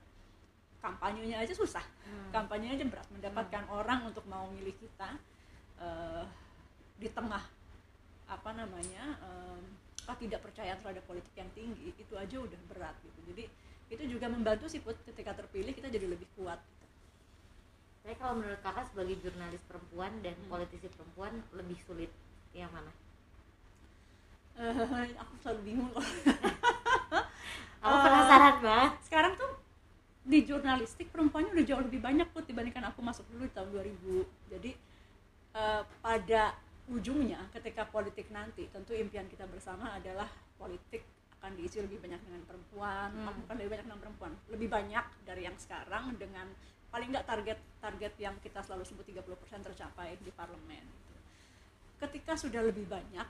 Kampanyenya 0.81 1.45
aja 1.45 1.53
susah. 1.53 1.85
Hmm. 2.03 2.29
kampanye 2.35 2.75
aja 2.75 2.83
berat. 2.83 3.07
Mendapatkan 3.13 3.63
orang 3.71 4.11
untuk 4.11 4.25
mau 4.27 4.49
milih 4.51 4.75
kita 4.75 5.15
eh, 5.79 6.25
di 6.97 7.07
tengah 7.09 7.41
apa 8.31 8.49
namanya 8.55 9.17
em, 9.21 9.61
ketidakpercayaan 10.07 10.79
terhadap 10.81 11.03
politik 11.03 11.33
yang 11.35 11.49
tinggi 11.51 11.91
itu 11.93 12.13
aja 12.15 12.37
udah 12.39 12.59
berat 12.71 12.95
gitu. 13.03 13.19
Jadi 13.33 13.43
itu 13.91 14.03
juga 14.07 14.31
membantu 14.31 14.65
sih 14.65 14.79
Put 14.79 14.95
ketika 15.03 15.35
terpilih 15.35 15.75
kita 15.75 15.91
jadi 15.91 16.07
lebih 16.07 16.25
kuat. 16.39 16.57
Tapi 18.01 18.15
kalau 18.17 18.39
menurut 18.39 18.57
kakak 18.59 18.89
sebagai 18.89 19.19
jurnalis 19.19 19.61
perempuan 19.67 20.09
dan 20.25 20.33
Hmm. 20.33 20.49
politisi 20.49 20.87
perempuan 20.89 21.37
lebih 21.53 21.77
sulit 21.85 22.09
yang 22.51 22.71
mana? 22.71 22.89
Eh, 24.57 25.15
aku 25.15 25.33
selalu 25.39 25.61
bingung 25.63 25.89
kalau 25.91 26.03
Aku 27.81 27.95
Eh, 27.97 28.03
penasaran 28.05 28.55
banget. 28.61 28.91
sekarang 29.01 29.33
tuh 29.33 29.51
di 30.21 30.45
jurnalistik 30.45 31.09
perempuannya 31.09 31.49
udah 31.49 31.65
jauh 31.65 31.81
lebih 31.81 31.97
banyak 31.97 32.29
put 32.29 32.45
dibandingkan 32.45 32.85
aku 32.85 33.01
masuk 33.01 33.25
dulu 33.33 33.49
di 33.49 33.53
tahun 33.57 33.69
2000 33.73 34.21
jadi 34.53 34.71
eh, 35.51 35.81
pada 35.99 36.53
ujungnya 36.87 37.41
ketika 37.49 37.89
politik 37.89 38.29
nanti 38.29 38.69
tentu 38.69 38.93
impian 38.93 39.25
kita 39.25 39.49
bersama 39.49 39.97
adalah 39.97 40.29
politik 40.57 41.01
akan 41.41 41.57
diisi 41.57 41.81
lebih 41.81 41.97
banyak 41.97 42.21
dengan 42.21 42.41
perempuan 42.45 43.09
Hmm. 43.09 43.33
bukan 43.35 43.55
lebih 43.57 43.71
banyak 43.71 43.85
dengan 43.87 43.99
perempuan 43.99 44.31
lebih 44.47 44.69
banyak 44.69 45.05
dari 45.25 45.41
yang 45.41 45.57
sekarang 45.57 46.13
dengan 46.15 46.45
paling 46.87 47.09
nggak 47.09 47.25
target 47.25 47.57
target 47.79 48.13
yang 48.15 48.37
kita 48.37 48.61
selalu 48.61 48.85
sebut 48.85 49.01
30% 49.03 49.25
tercapai 49.63 50.15
di 50.17 50.29
parlemen 50.29 50.85
gitu. 50.85 51.17
ketika 51.99 52.37
sudah 52.37 52.61
lebih 52.61 52.85
banyak 52.85 53.25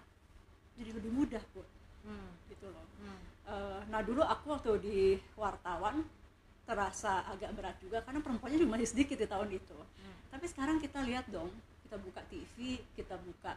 jadi 0.75 0.91
lebih 0.91 1.07
mudah 1.09 1.43
put 1.49 1.63
Hmm. 2.01 2.33
gitu 2.47 2.67
loh 2.67 2.83
Hmm. 2.99 3.19
Eh, 3.43 3.81
nah 3.87 4.01
dulu 4.01 4.21
aku 4.21 4.45
waktu 4.51 4.71
di 4.77 4.99
wartawan 5.33 6.03
terasa 6.61 7.25
agak 7.25 7.51
berat 7.51 7.77
juga 7.79 8.01
karena 8.01 8.19
perempuannya 8.19 8.65
masih 8.65 8.87
sedikit 8.87 9.15
di 9.15 9.25
tahun 9.25 9.49
itu 9.51 9.77
Hmm. 9.77 10.15
tapi 10.29 10.45
sekarang 10.45 10.77
kita 10.77 10.99
lihat 11.01 11.25
dong 11.27 11.47
kita 11.81 11.95
buka 11.95 12.21
TV 12.27 12.57
kita 12.91 13.15
buka 13.17 13.55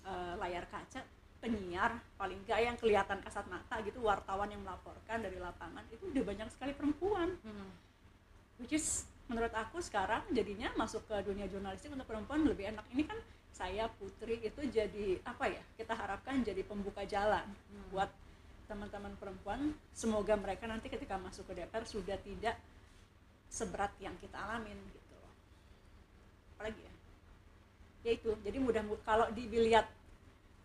eh, 0.00 0.34
layar 0.38 0.64
kaca 0.64 1.04
penyiar 1.40 1.96
paling 2.20 2.36
nggak 2.44 2.60
yang 2.60 2.76
kelihatan 2.76 3.18
kasat 3.24 3.48
mata 3.48 3.80
gitu 3.80 4.04
wartawan 4.04 4.46
yang 4.52 4.60
melaporkan 4.60 5.24
dari 5.24 5.40
lapangan 5.40 5.82
itu 5.88 6.12
udah 6.12 6.22
banyak 6.24 6.48
sekali 6.52 6.72
perempuan. 6.76 7.34
Hmm. 7.42 7.70
which 8.60 8.76
is 8.76 9.08
menurut 9.24 9.50
aku 9.56 9.80
sekarang 9.80 10.20
jadinya 10.36 10.68
masuk 10.76 11.00
ke 11.08 11.16
dunia 11.24 11.48
jurnalistik 11.48 11.88
untuk 11.88 12.04
perempuan 12.04 12.44
lebih 12.44 12.68
enak. 12.76 12.84
Ini 12.92 13.08
kan 13.08 13.16
saya 13.56 13.88
putri 13.96 14.36
itu 14.44 14.60
jadi 14.68 15.16
apa 15.24 15.48
ya 15.48 15.62
kita 15.80 15.96
harapkan 15.96 16.44
jadi 16.44 16.60
pembuka 16.60 17.08
jalan 17.08 17.48
Hmm. 17.72 17.84
buat 17.88 18.10
teman-teman 18.68 19.16
perempuan. 19.16 19.74
Semoga 19.96 20.36
mereka 20.36 20.68
nanti 20.68 20.92
ketika 20.92 21.16
masuk 21.16 21.48
ke 21.50 21.58
DPR 21.58 21.88
sudah 21.88 22.20
tidak 22.20 22.60
seberat 23.50 23.90
yang 23.98 24.14
kita 24.20 24.36
alamin 24.38 24.78
gitu 24.94 25.14
loh. 25.18 25.34
Apalagi 26.54 26.80
ya? 26.84 26.94
Ya 28.00 28.10
itu 28.14 28.30
jadi 28.44 28.58
mudah 28.62 28.84
kalau 29.02 29.26
dilihat 29.34 29.88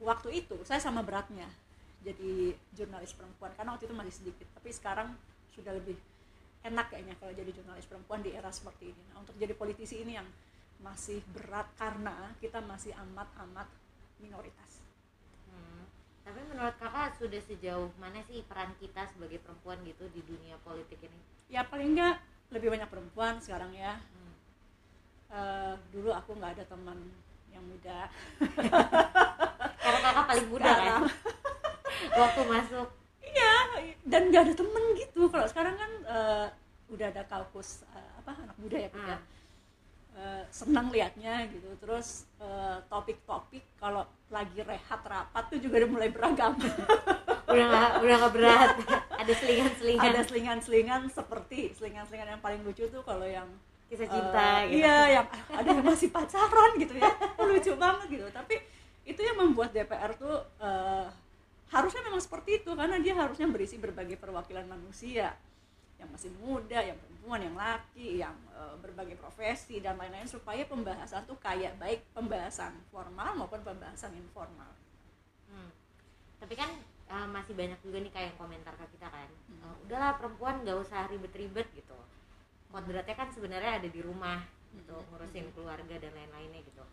waktu 0.02 0.44
itu 0.44 0.58
saya 0.68 0.80
sama 0.82 1.02
beratnya 1.02 1.48
jadi 2.06 2.54
jurnalis 2.75 3.16
perempuan 3.18 3.52
karena 3.58 3.74
waktu 3.74 3.90
itu 3.90 3.96
masih 3.98 4.14
sedikit 4.14 4.48
tapi 4.54 4.70
sekarang 4.70 5.10
sudah 5.56 5.74
lebih 5.74 5.98
enak 6.66 6.90
kayaknya 6.92 7.16
kalau 7.18 7.34
jadi 7.34 7.52
jurnalis 7.54 7.86
perempuan 7.88 8.22
di 8.22 8.34
era 8.34 8.50
seperti 8.52 8.92
ini 8.92 9.02
nah, 9.14 9.24
untuk 9.24 9.36
jadi 9.38 9.54
politisi 9.56 10.02
ini 10.02 10.18
yang 10.20 10.28
masih 10.84 11.24
berat 11.32 11.66
karena 11.80 12.36
kita 12.44 12.60
masih 12.64 12.92
amat-amat 12.96 13.68
minoritas 14.20 14.84
Hmm. 15.46 15.86
Tapi 16.25 16.42
menurut 16.52 16.75
kakak 16.82 17.16
sudah 17.22 17.38
sejauh 17.38 17.94
mana 18.02 18.20
sih 18.25 18.42
peran 18.44 18.74
kita 18.82 19.08
sebagai 19.14 19.40
perempuan 19.40 19.78
gitu 19.86 20.10
di 20.10 20.20
dunia 20.25 20.58
politik 20.66 21.00
ini? 21.06 21.20
ya 21.46 21.62
paling 21.62 21.94
enggak 21.94 22.18
lebih 22.50 22.74
banyak 22.74 22.90
perempuan 22.90 23.38
sekarang 23.38 23.72
ya 23.78 23.94
Hmm. 24.02 24.34
Eh, 25.36 25.74
dulu 25.94 26.10
aku 26.14 26.34
nggak 26.38 26.58
ada 26.58 26.66
teman 26.66 26.98
yang 27.54 27.64
muda 27.66 28.10
Karena 29.86 30.00
kakak 30.01 30.25
paling 30.25 30.48
muda 30.50 30.72
kan 30.74 31.01
waktu 32.20 32.42
masuk. 32.44 32.88
iya 33.22 33.54
dan 34.04 34.22
nggak 34.27 34.42
ada 34.42 34.54
temen 34.56 34.84
gitu 34.96 35.22
kalau 35.27 35.46
sekarang 35.46 35.75
kan 35.75 35.92
eh, 36.06 36.48
udah 36.88 37.08
ada 37.10 37.24
kaukus 37.25 37.84
eh, 37.89 38.12
apa 38.18 38.32
anak 38.34 38.58
muda 38.58 38.77
ya 38.77 38.89
Put, 38.89 39.01
ya. 39.01 39.13
Ah. 39.13 39.22
Eh, 40.15 40.44
senang 40.48 40.88
liatnya 40.89 41.44
gitu 41.51 41.68
terus 41.77 42.24
eh, 42.38 42.77
topik-topik 42.88 43.62
kalau 43.75 44.01
lagi 44.27 44.60
rehat 44.60 45.01
rapat 45.04 45.44
tuh 45.48 45.60
juga 45.60 45.84
udah 45.84 45.89
mulai 45.92 46.10
beragam 46.10 46.56
Udah 47.46 47.65
gak, 47.72 47.92
udah 48.01 48.15
gak 48.20 48.34
berat. 48.34 48.70
Ada 49.22 49.32
selingan-selingan 49.32 50.12
ada 50.12 50.22
selingan-selingan 50.25 51.01
seperti 51.08 51.72
selingan-selingan 51.72 52.36
yang 52.36 52.42
paling 52.42 52.60
lucu 52.65 52.84
tuh 52.89 53.00
kalau 53.00 53.24
yang 53.24 53.48
kisah 53.88 54.10
cinta 54.10 54.65
Eh, 54.65 54.75
gitu. 54.75 54.82
Iya, 54.84 54.98
yang 55.13 55.25
ada 55.54 55.70
yang 55.72 55.86
masih 55.86 56.10
pacaran 56.10 56.72
gitu 56.75 56.98
ya. 56.98 57.08
Lucu 57.39 57.72
banget 57.77 58.08
gitu. 58.12 58.27
Tapi 58.27 58.60
itu 59.06 59.22
yang 59.22 59.38
membuat 59.38 59.72
DPR 59.72 60.18
tuh 60.18 60.42
eh, 60.60 61.08
harusnya 61.70 62.02
memang 62.06 62.22
seperti 62.22 62.62
itu 62.62 62.72
karena 62.74 62.98
dia 63.02 63.14
harusnya 63.18 63.46
berisi 63.50 63.78
berbagai 63.78 64.18
perwakilan 64.18 64.66
manusia 64.66 65.34
yang 65.96 66.12
masih 66.12 66.28
muda, 66.44 66.84
yang 66.84 67.00
perempuan, 67.00 67.40
yang 67.40 67.56
laki, 67.56 68.20
yang 68.20 68.36
eh, 68.52 68.76
berbagai 68.82 69.16
profesi 69.22 69.80
dan 69.80 69.96
lain-lain 69.96 70.28
supaya 70.28 70.66
pembahasan 70.66 71.24
tuh 71.30 71.38
kayak 71.38 71.78
baik 71.78 72.02
pembahasan 72.12 72.74
formal 72.90 73.38
maupun 73.38 73.62
pembahasan 73.62 74.12
informal. 74.18 74.74
Hmm. 75.50 75.70
Tapi 76.42 76.54
kan 76.58 76.70
uh, 77.10 77.28
masih 77.30 77.54
banyak 77.54 77.78
juga 77.82 77.98
nih 78.02 78.14
kayak 78.14 78.34
komentar 78.38 78.74
ke 78.78 78.86
kita 78.98 79.08
kan. 79.10 79.30
Hmm. 79.50 79.62
Uh, 79.62 79.76
udahlah 79.88 80.18
perempuan 80.18 80.62
nggak 80.66 80.78
usah 80.82 81.06
ribet-ribet 81.10 81.68
gitu. 81.78 81.98
Kodratnya 82.70 83.16
kan 83.16 83.30
sebenarnya 83.32 83.80
ada 83.80 83.90
di 83.90 84.02
rumah 84.04 84.44
gitu, 84.76 84.92
Hmm. 84.92 85.08
ngurusin 85.14 85.48
keluarga 85.56 85.96
dan 85.96 86.12
lain-lainnya 86.12 86.60
gitu. 86.66 86.84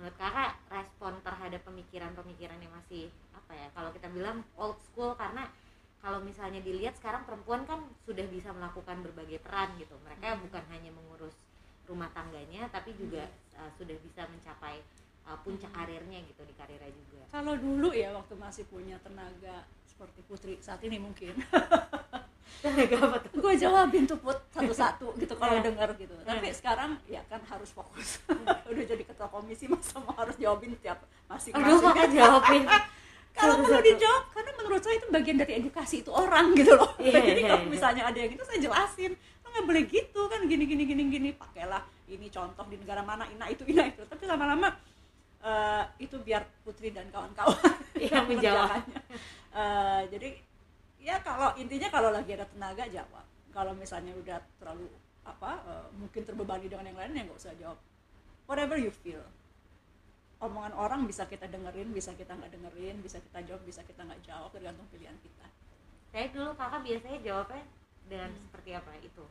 Menurut 0.00 0.16
kakak 0.16 0.56
respon 0.72 1.12
terhadap 1.20 1.60
pemikiran-pemikiran 1.68 2.56
yang 2.56 2.72
masih 2.72 3.12
apa 3.36 3.52
ya? 3.52 3.68
Kalau 3.76 3.92
kita 3.92 4.08
bilang 4.08 4.40
old 4.56 4.80
school 4.80 5.12
karena 5.12 5.44
kalau 6.00 6.24
misalnya 6.24 6.64
dilihat 6.64 6.96
sekarang 6.96 7.28
perempuan 7.28 7.68
kan 7.68 7.84
sudah 8.08 8.24
bisa 8.32 8.48
melakukan 8.56 9.04
berbagai 9.04 9.44
peran 9.44 9.76
gitu. 9.76 9.92
Mereka 10.00 10.24
Hmm. 10.24 10.48
bukan 10.48 10.64
hanya 10.72 10.88
mengurus 10.88 11.36
rumah 11.84 12.08
tangganya 12.16 12.64
tapi 12.72 12.96
juga 12.96 13.28
uh, 13.60 13.68
sudah 13.76 13.92
bisa 14.00 14.24
mencapai 14.24 14.80
uh, 15.28 15.36
puncak 15.44 15.68
Hmm. 15.68 15.84
karirnya 15.84 16.24
gitu 16.24 16.48
di 16.48 16.54
karirnya 16.56 16.88
juga. 16.96 17.20
Kalau 17.28 17.60
dulu 17.60 17.92
ya 17.92 18.16
waktu 18.16 18.34
masih 18.40 18.64
punya 18.72 18.96
tenaga 19.04 19.68
seperti 19.84 20.24
Putri 20.24 20.56
saat 20.64 20.80
ini 20.80 20.96
mungkin? 20.96 21.36
gue 23.32 23.52
jawabin 23.56 24.04
tuh 24.04 24.18
put 24.20 24.36
satu-satu 24.52 25.16
gitu 25.16 25.32
kalau 25.34 25.56
Iya. 25.56 25.64
denger 25.72 25.88
gitu. 25.96 26.14
Tapi 26.20 26.48
sekarang 26.52 26.90
ya 27.08 27.24
kan 27.26 27.40
harus 27.48 27.70
fokus. 27.72 28.20
Udah 28.70 28.84
jadi 28.84 29.02
ketua 29.02 29.28
komisi 29.28 29.64
masa 29.64 29.96
mau 29.98 30.12
harus 30.12 30.36
jawabin 30.36 30.76
tiap 30.78 31.00
masih 31.24 31.56
Aduh, 31.56 31.80
kakak 31.80 32.12
jawabin. 32.12 32.64
kalau 33.38 33.62
perlu 33.62 33.80
dijawab 33.80 34.24
karena 34.34 34.50
menurut 34.58 34.82
saya 34.82 34.94
itu 34.98 35.06
bagian 35.08 35.36
dari 35.38 35.52
edukasi 35.56 35.96
itu 36.02 36.10
orang 36.12 36.52
gitu 36.52 36.76
loh. 36.76 36.92
Iya, 36.98 37.18
jadi 37.32 37.40
iya, 37.40 37.48
kalau 37.48 37.64
iya. 37.64 37.70
misalnya 37.70 38.02
ada 38.04 38.18
yang 38.18 38.32
itu 38.34 38.44
saya 38.44 38.58
jelasin. 38.60 39.12
Lo 39.40 39.46
nggak 39.48 39.64
boleh 39.64 39.82
gitu 39.88 40.20
kan 40.28 40.40
gini 40.44 40.64
gini 40.68 40.82
gini 40.84 41.02
gini. 41.08 41.30
Pakailah 41.32 41.80
ini 42.06 42.28
contoh 42.28 42.64
di 42.68 42.76
negara 42.76 43.00
mana 43.00 43.24
ina 43.26 43.48
itu 43.48 43.64
ina 43.64 43.88
itu. 43.88 44.04
Tapi 44.04 44.28
lama-lama 44.28 44.68
eh, 45.40 45.84
itu 45.98 46.20
biar 46.20 46.44
putri 46.60 46.92
dan 46.92 47.08
kawan-kawan 47.08 47.56
Yang 47.96 48.24
menjawab. 48.28 48.68
mengerjakannya. 48.68 49.00
Eh, 49.50 50.02
jadi 50.12 50.28
ya 51.00 51.16
kalau 51.24 51.56
intinya 51.56 51.88
kalau 51.88 52.12
lagi 52.12 52.36
ada 52.36 52.46
tenaga 52.46 52.84
jawab. 52.86 53.24
Kalau 53.50 53.72
misalnya 53.74 54.14
udah 54.14 54.38
terlalu 54.60 54.86
apa 55.26 55.60
uh, 55.66 55.88
mungkin 55.96 56.22
terbebani 56.24 56.68
dengan 56.68 56.86
yang 56.86 56.98
lain 57.00 57.16
ya 57.16 57.22
nggak 57.26 57.40
usah 57.40 57.56
jawab. 57.56 57.78
Whatever 58.46 58.76
you 58.76 58.92
feel. 58.92 59.24
Omongan 60.40 60.72
orang 60.72 61.04
bisa 61.04 61.28
kita 61.28 61.48
dengerin 61.48 61.92
bisa 61.92 62.16
kita 62.16 62.32
nggak 62.32 62.52
dengerin 62.52 62.96
bisa 63.04 63.20
kita 63.20 63.44
jawab 63.44 63.60
bisa 63.64 63.84
kita 63.84 64.00
nggak 64.06 64.20
jawab 64.24 64.52
tergantung 64.52 64.88
pilihan 64.88 65.16
kita. 65.20 65.46
Saya 66.10 66.26
dulu 66.32 66.50
kakak 66.56 66.80
biasanya 66.84 67.18
jawabnya 67.20 67.64
dengan 68.08 68.30
hmm. 68.32 68.40
seperti 68.48 68.70
apa? 68.76 68.90
Itu 69.00 69.24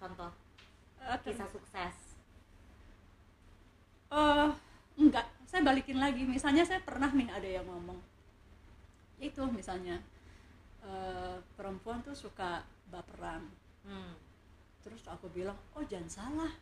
contoh. 0.00 0.32
Uh, 0.96 1.18
kisah 1.20 1.48
sukses. 1.52 1.96
Uh, 4.08 4.48
enggak 4.96 5.26
saya 5.44 5.62
balikin 5.62 5.98
lagi. 6.00 6.24
Misalnya 6.24 6.64
saya 6.64 6.80
pernah 6.82 7.10
nih 7.12 7.28
ada 7.30 7.48
yang 7.48 7.66
ngomong. 7.68 8.00
Itu 9.20 9.44
misalnya 9.48 10.00
uh, 10.86 11.36
perempuan 11.58 12.00
tuh 12.00 12.14
suka 12.14 12.62
baperan. 12.88 13.42
Hmm. 13.86 14.18
terus 14.82 15.02
aku 15.10 15.26
bilang 15.34 15.58
oh 15.74 15.82
jangan 15.82 16.10
salah. 16.10 16.52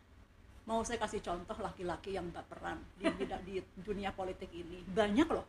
Mau 0.64 0.80
saya 0.80 0.96
kasih 0.96 1.20
contoh 1.20 1.60
laki-laki 1.60 2.16
yang 2.16 2.32
baperan 2.32 2.80
di, 2.96 3.04
di 3.20 3.54
dunia 3.84 4.16
politik 4.16 4.48
ini? 4.48 4.80
Banyak 4.80 5.28
loh. 5.28 5.44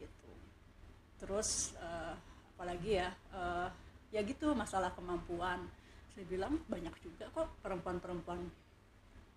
Gitu. 0.00 0.30
Terus 1.20 1.76
uh, 1.76 2.16
apalagi 2.56 3.04
ya 3.04 3.12
uh, 3.36 3.68
ya 4.08 4.24
gitu 4.24 4.56
masalah 4.56 4.96
kemampuan. 4.96 5.60
Saya 6.16 6.24
bilang 6.24 6.56
banyak 6.72 6.92
juga 7.04 7.28
kok 7.36 7.52
perempuan-perempuan. 7.60 8.48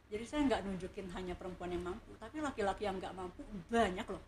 Jadi 0.07 0.23
saya 0.23 0.47
nggak 0.47 0.63
nunjukin 0.63 1.07
hanya 1.15 1.35
perempuan 1.35 1.71
yang 1.75 1.83
mampu 1.83 2.15
tapi 2.15 2.39
laki-laki 2.39 2.87
yang 2.87 2.95
nggak 2.95 3.11
mampu 3.11 3.43
banyak 3.67 4.07
loh. 4.07 4.23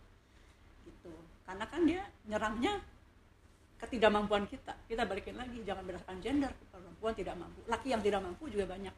Gitu. 0.84 1.12
Karena 1.48 1.66
kan 1.72 1.88
dia 1.88 2.04
nyerangnya 2.28 2.84
ketidakmampuan 3.84 4.48
kita. 4.48 4.74
Kita 4.88 5.04
balikin 5.04 5.36
lagi 5.36 5.60
jangan 5.68 5.84
berdasarkan 5.84 6.20
gender. 6.24 6.52
Perempuan 6.72 7.14
tidak 7.14 7.36
mampu. 7.36 7.60
Laki 7.68 7.88
yang 7.92 8.02
tidak 8.02 8.22
mampu 8.24 8.48
juga 8.48 8.66
banyak. 8.72 8.96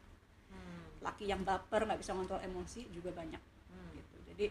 Laki 1.02 1.24
yang 1.26 1.42
baper 1.46 1.86
nggak 1.86 2.00
bisa 2.02 2.14
kontrol 2.14 2.40
emosi 2.42 2.90
juga 2.94 3.10
banyak. 3.14 3.42
Hmm. 3.70 3.90
gitu. 3.94 4.16
Jadi 4.32 4.46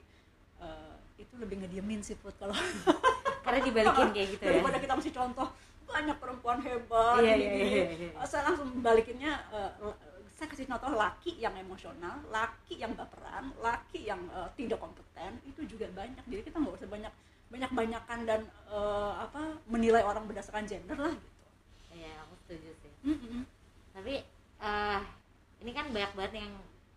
uh, 0.60 0.96
itu 1.16 1.34
lebih 1.40 1.64
ngediemin 1.64 2.04
sih 2.04 2.16
put 2.20 2.36
kalau 2.36 2.56
karena 3.46 3.60
dibalikin 3.64 4.10
kayak 4.12 4.28
gitu 4.36 4.44
ya. 4.44 4.52
Daripada 4.60 4.78
kita 4.80 4.94
mesti 4.96 5.12
contoh 5.12 5.48
banyak 5.86 6.18
perempuan 6.18 6.60
hebat 6.66 7.22
iya, 7.22 7.38
iya, 7.38 7.52
iya, 7.62 7.86
iya. 7.94 8.12
Uh, 8.18 8.26
saya 8.26 8.50
langsung 8.50 8.74
balikinnya 8.82 9.38
uh, 9.54 9.94
saya 10.34 10.50
kasih 10.50 10.66
contoh 10.66 10.92
laki 10.98 11.38
yang 11.38 11.54
emosional 11.56 12.20
laki 12.34 12.82
yang 12.82 12.92
baperan 12.98 13.54
laki 13.62 14.10
yang 14.10 14.20
uh, 14.34 14.50
tidak 14.58 14.82
kompeten 14.82 15.40
itu 15.48 15.64
juga 15.70 15.88
banyak. 15.94 16.24
Jadi 16.28 16.42
kita 16.52 16.58
nggak 16.60 16.76
usah 16.76 16.90
banyak 16.90 17.14
banyak 17.50 17.72
banyakan 17.72 18.20
dan 18.26 18.42
uh, 18.68 19.14
apa 19.22 19.62
menilai 19.70 20.02
orang 20.02 20.26
berdasarkan 20.26 20.66
gender 20.66 20.98
lah 20.98 21.14
gitu. 21.14 21.46
Iya 21.94 22.12
aku 22.26 22.34
setuju 22.46 22.72
sih. 22.82 22.94
Mm 23.06 23.18
-hmm. 23.18 23.42
tapi 23.96 24.16
uh, 24.60 25.00
ini 25.62 25.72
kan 25.72 25.88
banyak 25.94 26.12
banget 26.18 26.34
yang 26.44 26.52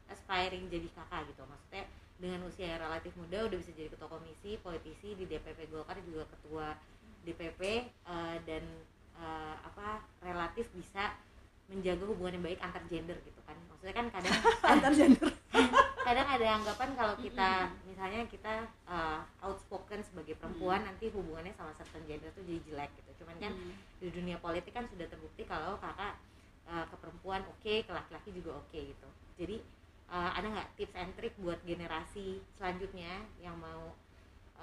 aspiring 0.09 0.67
jadi 0.73 0.89
kakak 0.93 1.29
gitu. 1.31 1.43
Maksudnya 1.45 1.85
dengan 2.19 2.41
usia 2.51 2.67
yang 2.75 2.83
relatif 2.83 3.15
muda 3.15 3.47
udah 3.47 3.59
bisa 3.63 3.71
jadi 3.77 3.89
ketua 3.95 4.11
komisi 4.11 4.59
politisi 4.59 5.15
di 5.15 5.25
DPP 5.31 5.71
Golkar 5.71 6.03
juga 6.03 6.27
ketua 6.27 6.75
DPP 7.23 7.63
uh, 8.09 8.35
eh, 8.35 8.37
dan 8.43 8.65
uh, 9.15 9.55
apa 9.63 10.03
relatif 10.25 10.67
bisa 10.75 11.15
menjaga 11.69 12.09
hubungan 12.09 12.41
yang 12.41 12.45
baik 12.49 12.61
antar 12.65 12.83
gender 12.91 13.17
gitu 13.23 13.41
kan. 13.47 13.55
Maksudnya 13.71 13.95
kan 13.95 14.07
kadang 14.11 14.35
antar 14.75 14.93
gender 14.97 15.29
kadang 16.09 16.25
ada 16.25 16.47
anggapan 16.57 16.91
kalau 16.97 17.15
kita 17.21 17.69
misalnya 17.85 18.25
kita 18.33 18.65
uh, 18.89 19.21
outspoken 19.45 20.01
sebagai 20.01 20.41
perempuan 20.41 20.81
nanti 20.81 21.13
hubungannya 21.13 21.53
sama 21.53 21.77
certain 21.77 22.01
gender 22.09 22.33
tuh 22.33 22.41
jadi 22.49 22.65
jelek 22.65 22.91
gitu. 22.97 23.21
Cuman 23.21 23.37
kan 23.37 23.53
di 24.01 24.09
dunia 24.09 24.41
politik 24.41 24.73
kan 24.73 24.89
sudah 24.89 25.05
terbukti 25.05 25.45
kalau 25.45 25.77
kakak 25.77 26.17
uh, 26.65 26.89
ke 26.89 26.97
perempuan 26.97 27.45
oke 27.45 27.61
okay, 27.61 27.85
ke 27.85 27.93
laki-laki 27.93 28.33
juga 28.33 28.57
oke 28.57 28.73
okay, 28.73 28.89
gitu. 28.89 29.09
Jadi 29.37 29.57
uh, 30.09 30.33
ada 30.33 30.49
nggak 30.49 30.69
tips 30.81 30.97
and 30.97 31.13
trick 31.21 31.37
buat 31.45 31.61
generasi 31.69 32.41
selanjutnya 32.57 33.29
yang 33.45 33.61
mau 33.61 33.93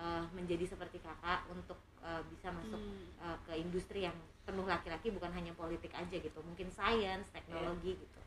uh, 0.02 0.26
menjadi 0.34 0.66
seperti 0.66 0.98
kakak 0.98 1.46
untuk 1.54 1.78
uh, 2.02 2.26
bisa 2.26 2.50
masuk 2.58 2.82
hmm. 2.82 3.22
uh, 3.22 3.38
ke 3.46 3.54
industri 3.62 4.10
yang 4.10 4.18
penuh 4.50 4.66
laki-laki 4.66 5.14
bukan 5.14 5.30
hanya 5.30 5.54
politik 5.54 5.94
aja 5.94 6.18
gitu. 6.18 6.42
Mungkin 6.42 6.74
sains 6.74 7.30
teknologi 7.30 7.94
yeah. 7.94 8.02
gitu. 8.02 8.20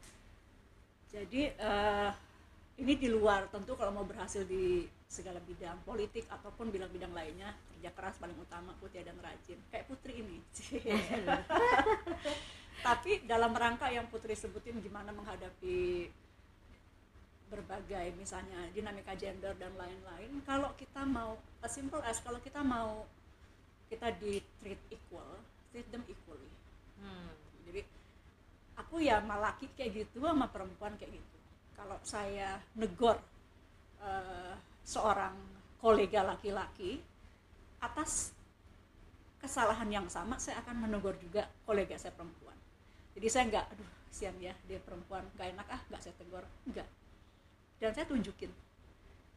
Jadi 1.09 1.43
uh, 1.59 2.15
ini 2.79 2.95
di 2.95 3.11
luar 3.11 3.51
tentu 3.51 3.75
kalau 3.75 3.91
mau 3.91 4.07
berhasil 4.07 4.47
di 4.47 4.87
segala 5.11 5.43
bidang 5.43 5.83
politik 5.83 6.31
ataupun 6.31 6.71
bidang-bidang 6.71 7.11
lainnya 7.11 7.51
kerja 7.75 7.91
keras 7.91 8.15
paling 8.23 8.39
utama 8.39 8.71
putih 8.79 9.03
dan 9.03 9.19
rajin. 9.19 9.59
Kayak 9.75 9.91
putri 9.91 10.23
ini. 10.23 10.39
Tapi 12.87 13.27
dalam 13.27 13.51
rangka 13.51 13.91
yang 13.91 14.07
Putri 14.07 14.39
sebutin 14.39 14.79
gimana 14.79 15.11
menghadapi 15.11 16.07
berbagai 17.49 18.13
misalnya 18.15 18.69
dinamika 18.77 19.17
gender 19.17 19.57
dan 19.57 19.73
lain-lain 19.73 20.29
kalau 20.45 20.69
kita 20.77 21.01
mau 21.09 21.41
as 21.65 21.73
simple 21.73 21.99
as 22.05 22.21
kalau 22.21 22.37
kita 22.45 22.61
mau 22.61 23.09
kita 23.89 24.13
di 24.21 24.37
treat 24.61 24.77
equal 24.93 25.41
treat 25.73 25.89
them 25.89 26.05
equally. 26.05 26.53
Hmm. 27.01 27.33
jadi 27.65 27.89
aku 28.77 29.01
ya 29.01 29.25
malaki 29.25 29.65
kayak 29.73 30.05
gitu 30.05 30.29
sama 30.29 30.53
perempuan 30.53 30.93
kayak 31.01 31.17
gitu 31.17 31.38
kalau 31.79 31.95
saya 32.03 32.59
negor 32.75 33.23
uh, 34.03 34.59
seorang 34.83 35.39
kolega 35.79 36.27
laki-laki 36.27 36.99
atas 37.79 38.35
kesalahan 39.39 39.87
yang 39.87 40.07
sama 40.11 40.35
saya 40.43 40.59
akan 40.67 40.83
menegur 40.83 41.15
juga 41.23 41.47
kolega 41.63 41.95
saya 41.95 42.11
perempuan. 42.19 42.59
Jadi 43.15 43.27
saya 43.31 43.45
nggak 43.47 43.65
aduh 43.79 43.91
sian 44.11 44.35
ya 44.43 44.51
dia 44.67 44.83
perempuan 44.83 45.23
nggak 45.39 45.49
enak 45.55 45.67
ah 45.71 45.81
nggak 45.87 46.01
saya 46.03 46.15
tegur 46.19 46.43
nggak. 46.67 46.89
Dan 47.79 47.91
saya 47.95 48.07
tunjukin. 48.11 48.51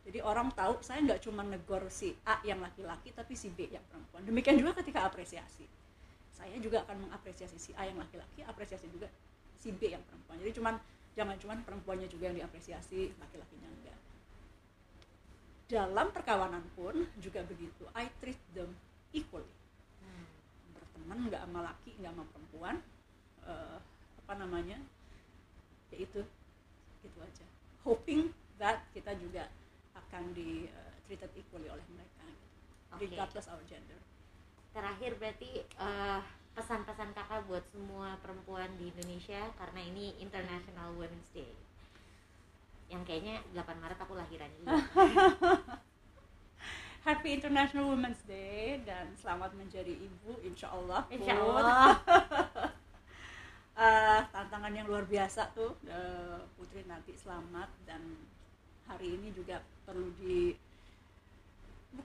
Jadi 0.02 0.18
orang 0.26 0.50
tahu 0.58 0.82
saya 0.82 0.98
nggak 1.06 1.22
cuma 1.22 1.46
negor 1.46 1.86
si 1.94 2.18
A 2.26 2.42
yang 2.42 2.58
laki-laki 2.58 3.14
tapi 3.14 3.38
si 3.38 3.54
B 3.54 3.70
yang 3.70 3.86
perempuan. 3.86 4.26
Demikian 4.26 4.58
juga 4.58 4.82
ketika 4.82 5.06
apresiasi. 5.06 5.70
Saya 6.34 6.58
juga 6.58 6.82
akan 6.82 7.06
mengapresiasi 7.06 7.62
si 7.62 7.70
A 7.78 7.86
yang 7.86 8.02
laki-laki 8.02 8.42
apresiasi 8.42 8.90
juga 8.90 9.06
si 9.62 9.70
B 9.70 9.94
yang 9.94 10.02
perempuan. 10.02 10.42
Jadi 10.42 10.58
cuman 10.58 10.82
jangan 11.16 11.36
cuman 11.40 11.60
perempuannya 11.68 12.08
juga 12.08 12.32
yang 12.32 12.38
diapresiasi 12.40 13.12
laki-lakinya 13.20 13.68
enggak 13.68 13.98
dalam 15.72 16.08
perkawanan 16.12 16.64
pun 16.76 17.08
juga 17.24 17.44
begitu 17.48 17.88
I 17.96 18.12
treat 18.20 18.40
them 18.52 18.72
equally 19.16 19.48
hmm. 20.04 20.26
berteman 20.76 21.32
nggak 21.32 21.42
sama 21.48 21.60
laki 21.72 21.92
nggak 22.00 22.12
sama 22.12 22.26
perempuan 22.32 22.76
uh, 23.48 23.80
apa 24.24 24.34
namanya 24.40 24.80
ya 25.92 25.98
itu 26.00 26.24
gitu 27.04 27.18
aja 27.20 27.46
hoping 27.84 28.32
that 28.60 28.84
kita 28.96 29.16
juga 29.20 29.48
akan 29.96 30.32
di 30.32 30.68
uh, 30.72 30.94
treated 31.08 31.32
equally 31.36 31.68
oleh 31.68 31.84
mereka 31.92 32.24
gitu. 32.24 32.46
okay. 32.96 33.08
regardless 33.08 33.48
our 33.52 33.64
gender 33.68 34.00
terakhir 34.72 35.20
berarti 35.20 35.68
uh, 35.76 36.24
pesan-pesan 36.52 37.16
kakak 37.16 37.48
buat 37.48 37.64
semua 37.72 38.20
perempuan 38.20 38.68
di 38.76 38.92
Indonesia 38.92 39.40
karena 39.56 39.80
ini 39.82 40.16
International 40.20 40.92
Women's 41.00 41.32
Day. 41.32 41.52
Yang 42.92 43.04
kayaknya 43.08 43.36
8 43.56 43.80
Maret 43.80 44.00
aku 44.04 44.14
lahiran 44.20 44.52
juga 44.60 44.76
Happy 47.08 47.34
International 47.34 47.90
Women's 47.90 48.22
Day 48.30 48.78
dan 48.86 49.10
selamat 49.18 49.58
menjadi 49.58 49.90
ibu 49.90 50.38
insya 50.46 50.70
Allah. 50.70 51.02
Insya 51.10 51.34
Allah. 51.34 51.98
Uh, 53.74 54.22
tantangan 54.36 54.70
yang 54.76 54.86
luar 54.86 55.10
biasa 55.10 55.50
tuh 55.58 55.74
uh, 55.90 56.46
Putri 56.60 56.86
nanti 56.86 57.18
selamat 57.18 57.72
dan 57.90 58.06
hari 58.86 59.18
ini 59.18 59.34
juga 59.34 59.64
perlu 59.88 60.14
di 60.22 60.54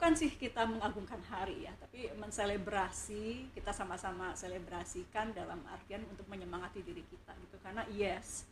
bukan 0.07 0.23
sih 0.23 0.39
kita 0.39 0.63
mengagungkan 0.71 1.19
hari 1.27 1.67
ya 1.67 1.75
tapi 1.83 2.07
menselebrasi 2.15 3.51
kita 3.51 3.75
sama-sama 3.75 4.39
selebrasikan 4.39 5.35
dalam 5.35 5.59
artian 5.67 6.07
untuk 6.07 6.31
menyemangati 6.31 6.79
diri 6.79 7.03
kita 7.11 7.35
gitu. 7.35 7.59
Karena 7.59 7.83
yes 7.91 8.47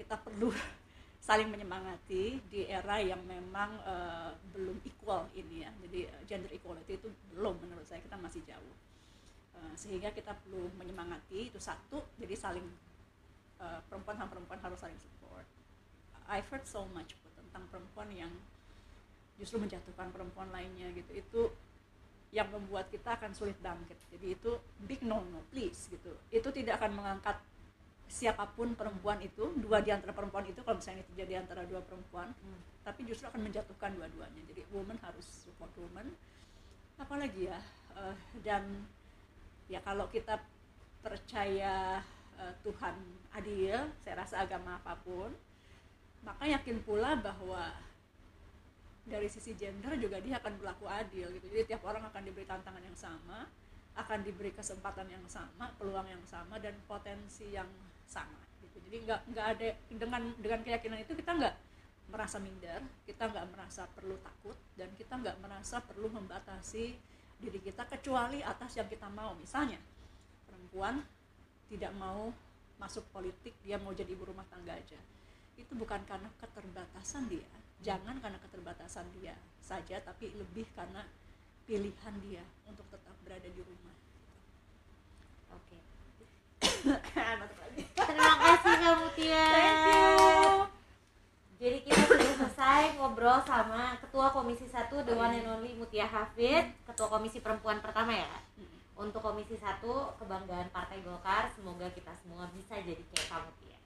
kita 0.00 0.16
perlu 0.16 0.48
saling 1.28 1.52
menyemangati 1.52 2.40
di 2.48 2.64
era 2.64 3.04
yang 3.04 3.20
memang 3.28 3.76
uh, 3.84 4.32
belum 4.56 4.80
equal 4.88 5.28
ini 5.36 5.68
ya. 5.68 5.70
Jadi 5.84 6.08
gender 6.24 6.48
equality 6.56 6.96
itu 6.96 7.12
belum 7.36 7.60
menurut 7.60 7.84
saya 7.84 8.00
kita 8.00 8.16
masih 8.16 8.40
jauh. 8.48 8.74
Eh, 9.60 9.72
sehingga 9.76 10.08
kita 10.08 10.32
perlu 10.32 10.72
menyemangati 10.80 11.52
itu 11.52 11.60
satu 11.60 12.00
jadi 12.16 12.32
saling 12.32 12.64
uh, 13.60 13.84
perempuan 13.92 14.16
sama 14.16 14.32
perempuan 14.32 14.56
harus 14.64 14.80
saling 14.80 14.96
support. 14.96 15.44
I've 16.32 16.48
heard 16.48 16.64
so 16.64 16.88
much 16.96 17.12
tentang 17.36 17.68
perempuan 17.68 18.08
yang 18.08 18.32
justru 19.40 19.58
menjatuhkan 19.58 20.10
perempuan 20.14 20.48
lainnya 20.54 20.90
gitu. 20.94 21.10
Itu 21.14 21.40
yang 22.34 22.50
membuat 22.50 22.90
kita 22.90 23.14
akan 23.14 23.30
sulit 23.30 23.54
bangkit. 23.62 23.94
Jadi 24.10 24.26
itu 24.34 24.50
big 24.90 25.06
no 25.06 25.22
no 25.22 25.40
please 25.54 25.86
gitu. 25.86 26.10
Itu 26.34 26.50
tidak 26.50 26.82
akan 26.82 26.98
mengangkat 26.98 27.38
siapa 28.10 28.44
pun 28.52 28.76
perempuan 28.76 29.16
itu 29.24 29.54
dua 29.58 29.80
di 29.80 29.88
antara 29.88 30.12
perempuan 30.12 30.44
itu 30.44 30.60
kalau 30.60 30.76
misalnya 30.76 31.02
itu 31.02 31.10
terjadi 31.16 31.40
antara 31.40 31.64
dua 31.64 31.80
perempuan 31.80 32.30
hmm. 32.36 32.84
tapi 32.84 33.00
justru 33.08 33.24
akan 33.30 33.42
menjatuhkan 33.46 33.90
dua-duanya. 33.96 34.42
Jadi 34.50 34.62
woman 34.74 34.98
harus 35.00 35.24
support 35.24 35.70
woman. 35.78 36.10
Apalagi 36.98 37.50
ya 37.50 37.58
uh, 37.94 38.14
dan 38.42 38.66
ya 39.70 39.80
kalau 39.82 40.10
kita 40.10 40.42
percaya 41.00 42.02
uh, 42.38 42.54
Tuhan 42.66 42.96
adil 43.34 43.78
saya 44.02 44.14
rasa 44.24 44.42
agama 44.42 44.78
apa 44.82 44.94
pun 45.02 45.30
maka 46.24 46.48
yakin 46.48 46.80
pula 46.80 47.14
bahwa 47.20 47.72
dari 49.04 49.28
sisi 49.28 49.52
gender 49.52 50.00
juga 50.00 50.16
dia 50.20 50.40
akan 50.40 50.56
berlaku 50.56 50.88
adil 50.88 51.28
gitu. 51.36 51.46
Jadi 51.52 51.76
tiap 51.76 51.84
orang 51.84 52.08
akan 52.08 52.22
diberi 52.24 52.48
tantangan 52.48 52.80
yang 52.80 52.96
sama 52.96 53.44
akan 53.94 54.26
diberi 54.26 54.50
kesempatan 54.50 55.06
yang 55.06 55.22
sama 55.30 55.70
peluang 55.78 56.08
yang 56.08 56.24
sama 56.26 56.58
dan 56.58 56.74
potensi 56.88 57.52
yang 57.52 57.68
sama 58.08 58.40
gitu. 58.64 58.80
Jadi 58.88 58.96
nggak 59.06 59.20
nggak 59.30 59.46
ada 59.54 59.68
dengan 59.86 60.22
dengan 60.40 60.60
keyakinan 60.64 60.98
itu 61.04 61.12
kita 61.14 61.30
nggak 61.36 61.54
merasa 62.04 62.36
minder 62.36 62.84
kita 63.08 63.32
nggak 63.32 63.46
merasa 63.48 63.88
perlu 63.96 64.16
takut 64.20 64.56
dan 64.76 64.92
kita 64.98 65.14
nggak 65.16 65.36
merasa 65.40 65.80
perlu 65.80 66.12
membatasi 66.12 66.96
diri 67.38 67.60
kita 67.60 67.84
kecuali 67.86 68.40
atas 68.40 68.72
yang 68.80 68.88
kita 68.88 69.06
mau. 69.12 69.36
Misalnya 69.36 69.78
perempuan 70.48 71.04
tidak 71.68 71.92
mau 71.96 72.32
masuk 72.80 73.06
politik 73.14 73.54
dia 73.62 73.78
mau 73.78 73.94
jadi 73.94 74.10
ibu 74.10 74.26
rumah 74.26 74.44
tangga 74.50 74.74
aja 74.74 74.98
itu 75.54 75.72
bukan 75.74 76.02
karena 76.06 76.28
keterbatasan 76.38 77.30
dia. 77.30 77.46
Jangan 77.84 78.18
karena 78.18 78.38
keterbatasan 78.40 79.06
dia 79.18 79.36
saja 79.60 80.00
tapi 80.02 80.32
lebih 80.34 80.64
karena 80.72 81.04
pilihan 81.64 82.14
dia 82.24 82.44
untuk 82.68 82.84
tetap 82.92 83.16
berada 83.24 83.48
di 83.48 83.62
rumah. 83.62 83.96
Oke. 85.54 85.78
Terima 87.94 88.32
kasih 88.36 88.74
kamu 88.78 89.08
Tia 89.16 89.46
thank 89.48 89.84
you. 89.88 90.08
Jadi 91.54 91.78
kita 91.86 92.02
sudah 92.04 92.32
selesai 92.36 92.82
ngobrol 92.98 93.40
sama 93.46 93.96
Ketua 93.96 94.28
Komisi 94.34 94.68
1 94.68 94.90
The 94.90 95.14
One 95.16 95.38
and 95.38 95.48
Only 95.48 95.72
Mutia 95.78 96.04
Hafid 96.04 96.76
Ketua 96.84 97.08
Komisi 97.08 97.40
Perempuan 97.40 97.80
pertama 97.80 98.12
ya. 98.12 98.26
Kak? 98.28 98.44
Untuk 99.00 99.24
Komisi 99.24 99.56
1 99.56 99.80
kebanggaan 100.20 100.68
Partai 100.74 101.00
Golkar 101.00 101.48
Semoga 101.56 101.88
kita 101.94 102.12
semua 102.20 102.50
bisa 102.52 102.76
jadi 102.82 103.00
kayak 103.00 103.26
kamu 103.32 103.50
Tia 103.62 103.78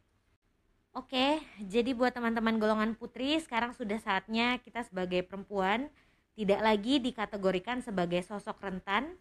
Oke, 0.98 1.38
jadi 1.62 1.94
buat 1.94 2.10
teman-teman 2.10 2.58
golongan 2.58 2.98
putri, 2.98 3.38
sekarang 3.38 3.70
sudah 3.70 4.02
saatnya 4.02 4.58
kita 4.58 4.82
sebagai 4.82 5.22
perempuan 5.22 5.86
tidak 6.34 6.58
lagi 6.58 6.98
dikategorikan 6.98 7.78
sebagai 7.86 8.18
sosok 8.26 8.58
rentan, 8.58 9.14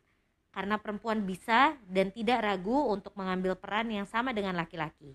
karena 0.49 0.81
perempuan 0.81 1.21
bisa 1.21 1.77
dan 1.85 2.09
tidak 2.09 2.41
ragu 2.41 2.89
untuk 2.89 3.13
mengambil 3.13 3.53
peran 3.53 3.93
yang 3.93 4.09
sama 4.09 4.33
dengan 4.33 4.57
laki-laki. 4.57 5.13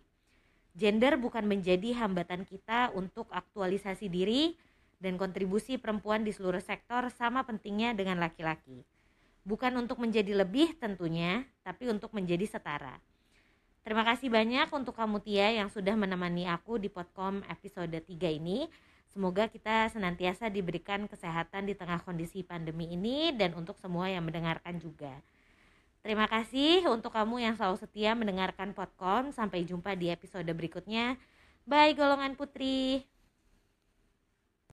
Gender 0.78 1.18
bukan 1.18 1.50
menjadi 1.50 1.98
hambatan 1.98 2.46
kita 2.46 2.94
untuk 2.94 3.26
aktualisasi 3.34 4.06
diri 4.06 4.54
dan 5.02 5.18
kontribusi 5.18 5.82
perempuan 5.82 6.22
di 6.22 6.30
seluruh 6.30 6.62
sektor 6.62 7.10
sama 7.10 7.42
pentingnya 7.42 7.90
dengan 7.90 8.22
laki-laki. 8.22 8.86
Bukan 9.42 9.74
untuk 9.82 9.98
menjadi 9.98 10.46
lebih 10.46 10.78
tentunya, 10.78 11.42
tapi 11.66 11.90
untuk 11.90 12.14
menjadi 12.14 12.46
setara. 12.46 13.02
Terima 13.82 14.06
kasih 14.06 14.30
banyak 14.30 14.70
untuk 14.70 14.94
kamu 14.94 15.18
Tia 15.26 15.58
yang 15.58 15.66
sudah 15.66 15.98
menemani 15.98 16.46
aku 16.46 16.78
di 16.78 16.86
Podcom 16.86 17.42
episode 17.50 17.90
3 17.90 18.06
ini. 18.30 18.70
Semoga 19.10 19.50
kita 19.50 19.90
senantiasa 19.90 20.46
diberikan 20.54 21.10
kesehatan 21.10 21.66
di 21.66 21.74
tengah 21.74 21.98
kondisi 22.06 22.46
pandemi 22.46 22.94
ini 22.94 23.34
dan 23.34 23.58
untuk 23.58 23.74
semua 23.82 24.06
yang 24.06 24.22
mendengarkan 24.22 24.78
juga. 24.78 25.10
Terima 25.98 26.30
kasih 26.30 26.86
untuk 26.94 27.10
kamu 27.10 27.42
yang 27.42 27.54
selalu 27.58 27.82
setia 27.82 28.14
mendengarkan 28.14 28.70
Podcom. 28.70 29.34
Sampai 29.34 29.66
jumpa 29.66 29.98
di 29.98 30.14
episode 30.14 30.46
berikutnya. 30.54 31.18
Bye 31.66 31.98
golongan 31.98 32.38
putri. 32.38 33.02